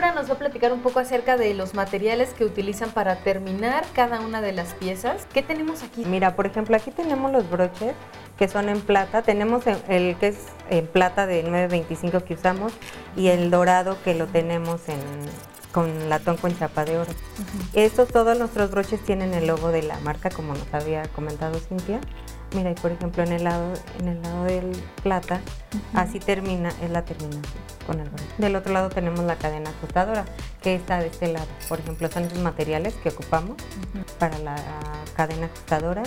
Sura 0.00 0.14
nos 0.14 0.30
va 0.30 0.32
a 0.32 0.38
platicar 0.38 0.72
un 0.72 0.80
poco 0.80 0.98
acerca 0.98 1.36
de 1.36 1.52
los 1.52 1.74
materiales 1.74 2.32
que 2.32 2.46
utilizan 2.46 2.90
para 2.90 3.16
terminar 3.16 3.84
cada 3.92 4.20
una 4.20 4.40
de 4.40 4.52
las 4.52 4.72
piezas. 4.72 5.26
¿Qué 5.34 5.42
tenemos 5.42 5.82
aquí? 5.82 6.06
Mira, 6.06 6.36
por 6.36 6.46
ejemplo, 6.46 6.74
aquí 6.74 6.90
tenemos 6.90 7.30
los 7.30 7.50
broches 7.50 7.92
que 8.38 8.48
son 8.48 8.70
en 8.70 8.80
plata. 8.80 9.20
Tenemos 9.20 9.64
el 9.66 10.16
que 10.16 10.28
es 10.28 10.38
en 10.70 10.86
plata 10.86 11.26
de 11.26 11.44
9.25 11.44 12.22
que 12.22 12.32
usamos 12.32 12.72
y 13.14 13.28
el 13.28 13.50
dorado 13.50 13.98
que 14.02 14.14
lo 14.14 14.26
tenemos 14.26 14.88
en 14.88 15.00
con 15.72 16.08
latón 16.08 16.36
con 16.36 16.56
chapa 16.56 16.84
de 16.84 16.98
oro. 16.98 17.12
Estos, 17.72 18.08
todos 18.08 18.38
nuestros 18.38 18.70
broches 18.70 19.00
tienen 19.04 19.34
el 19.34 19.46
logo 19.46 19.68
de 19.68 19.82
la 19.82 19.98
marca, 20.00 20.30
como 20.30 20.54
nos 20.54 20.72
había 20.72 21.04
comentado 21.08 21.58
Cintia. 21.58 22.00
Mira, 22.54 22.72
y 22.72 22.74
por 22.74 22.90
ejemplo 22.90 23.22
en 23.22 23.32
el 23.32 23.44
lado, 23.44 23.72
en 24.00 24.08
el 24.08 24.22
lado 24.22 24.44
del 24.44 24.72
plata, 25.02 25.40
así 25.94 26.18
termina, 26.18 26.70
es 26.82 26.90
la 26.90 27.04
terminación 27.04 27.44
con 27.86 28.00
el 28.00 28.08
broche. 28.08 28.24
Del 28.38 28.56
otro 28.56 28.72
lado 28.72 28.88
tenemos 28.88 29.20
la 29.20 29.36
cadena 29.36 29.70
ajustadora, 29.70 30.24
que 30.60 30.74
está 30.74 30.98
de 30.98 31.06
este 31.06 31.32
lado. 31.32 31.46
Por 31.68 31.78
ejemplo, 31.78 32.10
son 32.10 32.24
esos 32.24 32.38
materiales 32.38 32.94
que 32.94 33.10
ocupamos 33.10 33.56
para 34.18 34.38
la 34.38 34.56
cadena 35.14 35.46
ajustadora. 35.46 36.02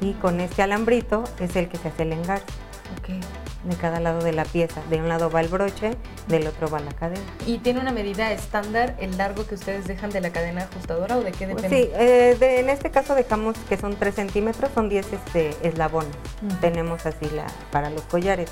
Y 0.00 0.12
con 0.14 0.40
este 0.40 0.62
alambrito 0.62 1.24
es 1.40 1.56
el 1.56 1.68
que 1.68 1.78
se 1.78 1.88
hace 1.88 2.02
el 2.02 2.12
engarce. 2.12 2.46
De 3.64 3.76
cada 3.76 3.98
lado 3.98 4.20
de 4.22 4.32
la 4.32 4.44
pieza. 4.44 4.82
De 4.90 4.96
un 4.98 5.08
lado 5.08 5.30
va 5.30 5.40
el 5.40 5.48
broche, 5.48 5.96
del 6.28 6.46
otro 6.46 6.68
va 6.68 6.80
la 6.80 6.92
cadena. 6.92 7.22
¿Y 7.46 7.58
tiene 7.58 7.80
una 7.80 7.92
medida 7.92 8.30
estándar 8.30 8.94
el 9.00 9.16
largo 9.16 9.46
que 9.46 9.54
ustedes 9.54 9.86
dejan 9.86 10.10
de 10.10 10.20
la 10.20 10.30
cadena 10.30 10.64
ajustadora 10.70 11.16
o 11.16 11.22
de 11.22 11.32
qué 11.32 11.46
depende? 11.46 11.68
Sí, 11.70 11.90
eh, 11.94 12.36
de- 12.38 12.60
en 12.60 12.68
este 12.68 12.90
caso 12.90 13.14
dejamos 13.14 13.56
que 13.68 13.78
son 13.78 13.96
3 13.96 14.14
centímetros, 14.14 14.70
son 14.74 14.88
10 14.90 15.10
este, 15.12 15.56
eslabones. 15.66 16.12
Tenemos 16.60 17.06
así 17.06 17.26
la, 17.34 17.46
para 17.72 17.88
los 17.88 18.02
collares. 18.02 18.50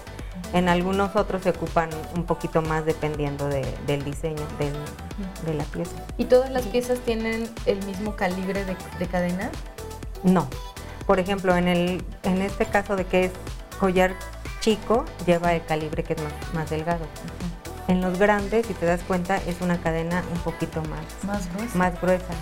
En 0.54 0.68
algunos 0.70 1.14
otros 1.14 1.42
se 1.42 1.50
ocupan 1.50 1.90
un 2.16 2.24
poquito 2.24 2.62
más 2.62 2.86
dependiendo 2.86 3.48
de- 3.48 3.66
del 3.86 4.02
diseño 4.04 4.42
del- 4.58 4.72
de 5.46 5.54
la 5.54 5.64
pieza. 5.64 5.92
¿Y 6.16 6.24
todas 6.24 6.50
las 6.50 6.62
piezas 6.66 6.98
tienen 7.00 7.50
el 7.66 7.84
mismo 7.84 8.16
calibre 8.16 8.64
de, 8.64 8.76
de 8.98 9.06
cadena? 9.06 9.50
No. 10.22 10.48
Por 11.06 11.18
ejemplo, 11.20 11.54
en, 11.56 11.68
el, 11.68 12.02
en 12.22 12.40
este 12.40 12.64
caso 12.64 12.96
de 12.96 13.04
que 13.04 13.24
es 13.24 13.32
collar 13.78 14.14
chico, 14.62 15.04
lleva 15.26 15.52
el 15.54 15.64
calibre 15.64 16.02
que 16.04 16.14
es 16.14 16.22
más, 16.22 16.32
más 16.54 16.70
delgado. 16.70 17.04
En 17.88 18.00
los 18.00 18.18
grandes, 18.18 18.66
si 18.66 18.74
te 18.74 18.86
das 18.86 19.02
cuenta, 19.02 19.36
es 19.36 19.60
una 19.60 19.78
cadena 19.80 20.22
un 20.32 20.38
poquito 20.38 20.80
más, 20.82 21.24
Más 21.24 21.52
gruesa. 21.52 21.78
más 21.78 22.00
gruesa. 22.00 22.32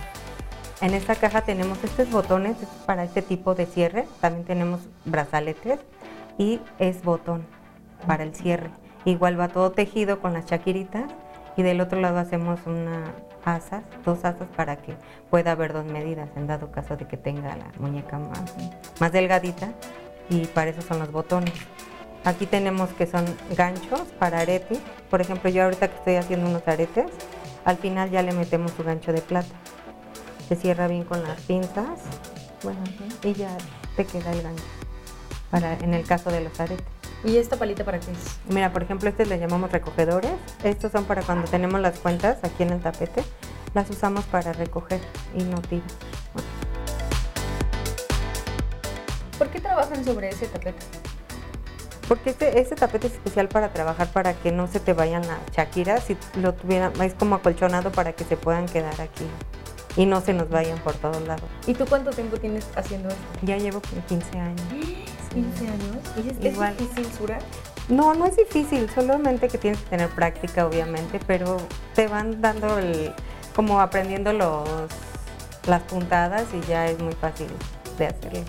En 0.82 0.94
esta 0.94 1.14
caja 1.14 1.40
tenemos 1.42 1.82
estos 1.82 2.10
botones 2.10 2.56
es 2.62 2.68
para 2.86 3.04
este 3.04 3.22
tipo 3.22 3.54
de 3.54 3.66
cierre. 3.66 4.06
También 4.20 4.44
tenemos 4.44 4.80
brazaletes 5.06 5.80
y 6.38 6.60
es 6.78 7.02
botón 7.02 7.44
para 8.06 8.22
el 8.22 8.34
cierre. 8.34 8.70
Igual 9.06 9.40
va 9.40 9.48
todo 9.48 9.72
tejido 9.72 10.20
con 10.20 10.34
las 10.34 10.44
chaquiritas 10.46 11.04
y 11.56 11.62
del 11.62 11.80
otro 11.80 12.00
lado 12.00 12.18
hacemos 12.18 12.60
una 12.66 13.14
asas, 13.44 13.82
dos 14.04 14.24
asas 14.26 14.46
para 14.56 14.76
que 14.76 14.94
pueda 15.30 15.52
haber 15.52 15.72
dos 15.72 15.86
medidas 15.86 16.28
en 16.36 16.46
dado 16.46 16.70
caso 16.70 16.96
de 16.98 17.06
que 17.06 17.16
tenga 17.16 17.56
la 17.56 17.66
muñeca 17.78 18.18
más, 18.18 18.54
más 19.00 19.10
delgadita 19.12 19.70
y 20.28 20.46
para 20.46 20.70
eso 20.70 20.82
son 20.82 20.98
los 20.98 21.10
botones. 21.10 21.54
Aquí 22.24 22.46
tenemos 22.46 22.90
que 22.90 23.06
son 23.06 23.24
ganchos 23.56 24.02
para 24.18 24.40
aretes. 24.40 24.78
Por 25.08 25.20
ejemplo, 25.20 25.48
yo 25.50 25.64
ahorita 25.64 25.88
que 25.88 25.96
estoy 25.96 26.16
haciendo 26.16 26.48
unos 26.48 26.66
aretes, 26.66 27.06
al 27.64 27.78
final 27.78 28.10
ya 28.10 28.22
le 28.22 28.32
metemos 28.32 28.72
su 28.72 28.84
gancho 28.84 29.12
de 29.12 29.22
plata. 29.22 29.48
Se 30.48 30.56
cierra 30.56 30.86
bien 30.88 31.04
con 31.04 31.22
las 31.22 31.40
pinzas, 31.42 32.00
bueno, 32.62 32.80
y 33.22 33.32
ya 33.34 33.56
te 33.96 34.04
queda 34.04 34.32
el 34.32 34.42
gancho. 34.42 34.64
Para, 35.50 35.74
en 35.74 35.94
el 35.94 36.04
caso 36.06 36.30
de 36.30 36.42
los 36.42 36.58
aretes. 36.60 36.84
¿Y 37.24 37.36
esta 37.36 37.56
palita 37.56 37.84
para 37.84 38.00
qué 38.00 38.10
es? 38.12 38.38
Mira, 38.48 38.72
por 38.72 38.82
ejemplo, 38.82 39.08
estos 39.08 39.28
le 39.28 39.38
llamamos 39.38 39.72
recogedores. 39.72 40.32
Estos 40.64 40.92
son 40.92 41.04
para 41.04 41.22
cuando 41.22 41.48
tenemos 41.50 41.80
las 41.80 41.98
cuentas 41.98 42.38
aquí 42.42 42.62
en 42.62 42.70
el 42.70 42.80
tapete. 42.80 43.22
Las 43.74 43.88
usamos 43.90 44.24
para 44.24 44.52
recoger 44.52 45.00
y 45.34 45.42
no 45.42 45.60
tirar. 45.62 45.88
¿Por 49.38 49.48
qué 49.48 49.60
trabajan 49.60 50.04
sobre 50.04 50.30
ese 50.30 50.46
tapete? 50.46 50.99
Porque 52.10 52.30
este, 52.30 52.58
este 52.58 52.74
tapete 52.74 53.06
es 53.06 53.12
especial 53.12 53.46
para 53.46 53.72
trabajar 53.72 54.08
para 54.08 54.34
que 54.34 54.50
no 54.50 54.66
se 54.66 54.80
te 54.80 54.94
vayan 54.94 55.24
las 55.28 55.38
chaquiras. 55.52 56.02
Si 56.02 56.16
lo 56.42 56.54
tuvieran, 56.54 56.92
es 57.00 57.14
como 57.14 57.36
acolchonado 57.36 57.92
para 57.92 58.14
que 58.14 58.24
se 58.24 58.36
puedan 58.36 58.66
quedar 58.66 59.00
aquí 59.00 59.24
y 59.96 60.06
no 60.06 60.20
se 60.20 60.32
nos 60.32 60.50
vayan 60.50 60.80
por 60.80 60.94
todos 60.94 61.24
lados. 61.28 61.48
¿Y 61.68 61.74
tú 61.74 61.86
cuánto 61.88 62.10
tiempo 62.10 62.36
tienes 62.36 62.66
haciendo 62.74 63.10
esto? 63.10 63.22
Ya 63.42 63.58
llevo 63.58 63.80
como 63.80 64.04
15 64.06 64.40
años. 64.40 64.60
15 65.32 65.68
años. 65.68 65.96
¿Y 66.16 66.30
es, 66.30 66.36
es 66.46 66.52
Igual. 66.54 66.76
difícil, 66.76 67.12
Sura? 67.16 67.38
No, 67.88 68.12
no 68.14 68.26
es 68.26 68.36
difícil, 68.36 68.90
solamente 68.92 69.46
que 69.46 69.58
tienes 69.58 69.78
que 69.78 69.90
tener 69.90 70.08
práctica, 70.10 70.66
obviamente, 70.66 71.20
pero 71.28 71.58
te 71.94 72.08
van 72.08 72.40
dando 72.40 72.76
el, 72.80 73.14
como 73.54 73.80
aprendiendo 73.80 74.32
los, 74.32 74.68
las 75.68 75.82
puntadas 75.82 76.46
y 76.54 76.60
ya 76.66 76.88
es 76.88 76.98
muy 76.98 77.14
fácil 77.14 77.46
de 77.98 78.08
hacerlo. 78.08 78.40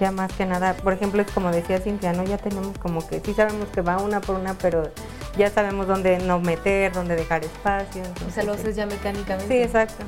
Ya 0.00 0.10
más 0.10 0.32
que 0.32 0.46
nada, 0.46 0.74
por 0.74 0.92
ejemplo, 0.92 1.22
es 1.22 1.30
como 1.30 1.50
decía 1.50 1.78
Cintia, 1.78 2.12
¿no? 2.12 2.24
Ya 2.24 2.38
tenemos 2.38 2.76
como 2.78 3.06
que, 3.06 3.20
sí 3.20 3.34
sabemos 3.34 3.68
que 3.68 3.82
va 3.82 3.98
una 3.98 4.20
por 4.20 4.36
una, 4.36 4.54
pero 4.54 4.90
ya 5.36 5.50
sabemos 5.50 5.86
dónde 5.86 6.18
no 6.18 6.40
meter, 6.40 6.92
dónde 6.92 7.14
dejar 7.14 7.44
espacio. 7.44 8.02
O 8.28 8.30
sea, 8.30 8.42
lo 8.42 8.52
haces 8.52 8.74
ya 8.76 8.86
mecánicamente. 8.86 9.48
Sí, 9.48 9.62
exacto. 9.62 10.04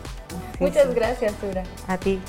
Sí, 0.59 0.65
Muchas 0.65 0.89
sí. 0.89 0.95
gracias, 0.95 1.35
Sura. 1.41 1.63
A 1.87 1.97
ti. 1.97 2.21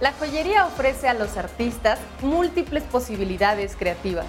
La 0.00 0.12
joyería 0.12 0.64
ofrece 0.66 1.08
a 1.08 1.14
los 1.14 1.36
artistas 1.36 1.98
múltiples 2.22 2.82
posibilidades 2.84 3.76
creativas 3.76 4.24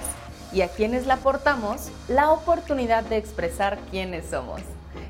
y 0.51 0.63
a 0.63 0.67
quienes 0.67 1.05
la 1.05 1.13
aportamos 1.13 1.89
la 2.09 2.31
oportunidad 2.31 3.03
de 3.03 3.15
expresar 3.15 3.79
quiénes 3.89 4.25
somos. 4.25 4.59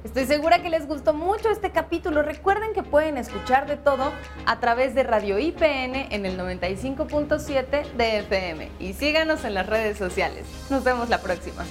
Estoy 0.04 0.26
segura 0.26 0.62
que 0.62 0.70
les 0.70 0.88
gustó 0.88 1.14
mucho 1.14 1.50
este 1.50 1.72
capítulo. 1.72 2.24
Recuerden 2.24 2.74
que 2.74 2.84
pueden 2.84 3.18
escuchar 3.18 3.68
de 3.68 3.78
todo 3.78 4.12
a 4.46 4.60
través 4.60 4.96
de 4.96 5.04
Radio 5.04 5.40
IPN 5.40 5.96
en 6.12 6.26
el 6.26 6.38
95.7 6.40 7.92
de 7.94 8.20
FM 8.20 8.70
y 8.80 8.94
síganos 8.94 9.44
en 9.46 9.54
las 9.54 9.68
redes 9.68 9.98
sociales. 9.98 10.46
Nos 10.70 10.84
vemos 10.84 11.10
la 11.10 11.20
próxima. 11.20 11.66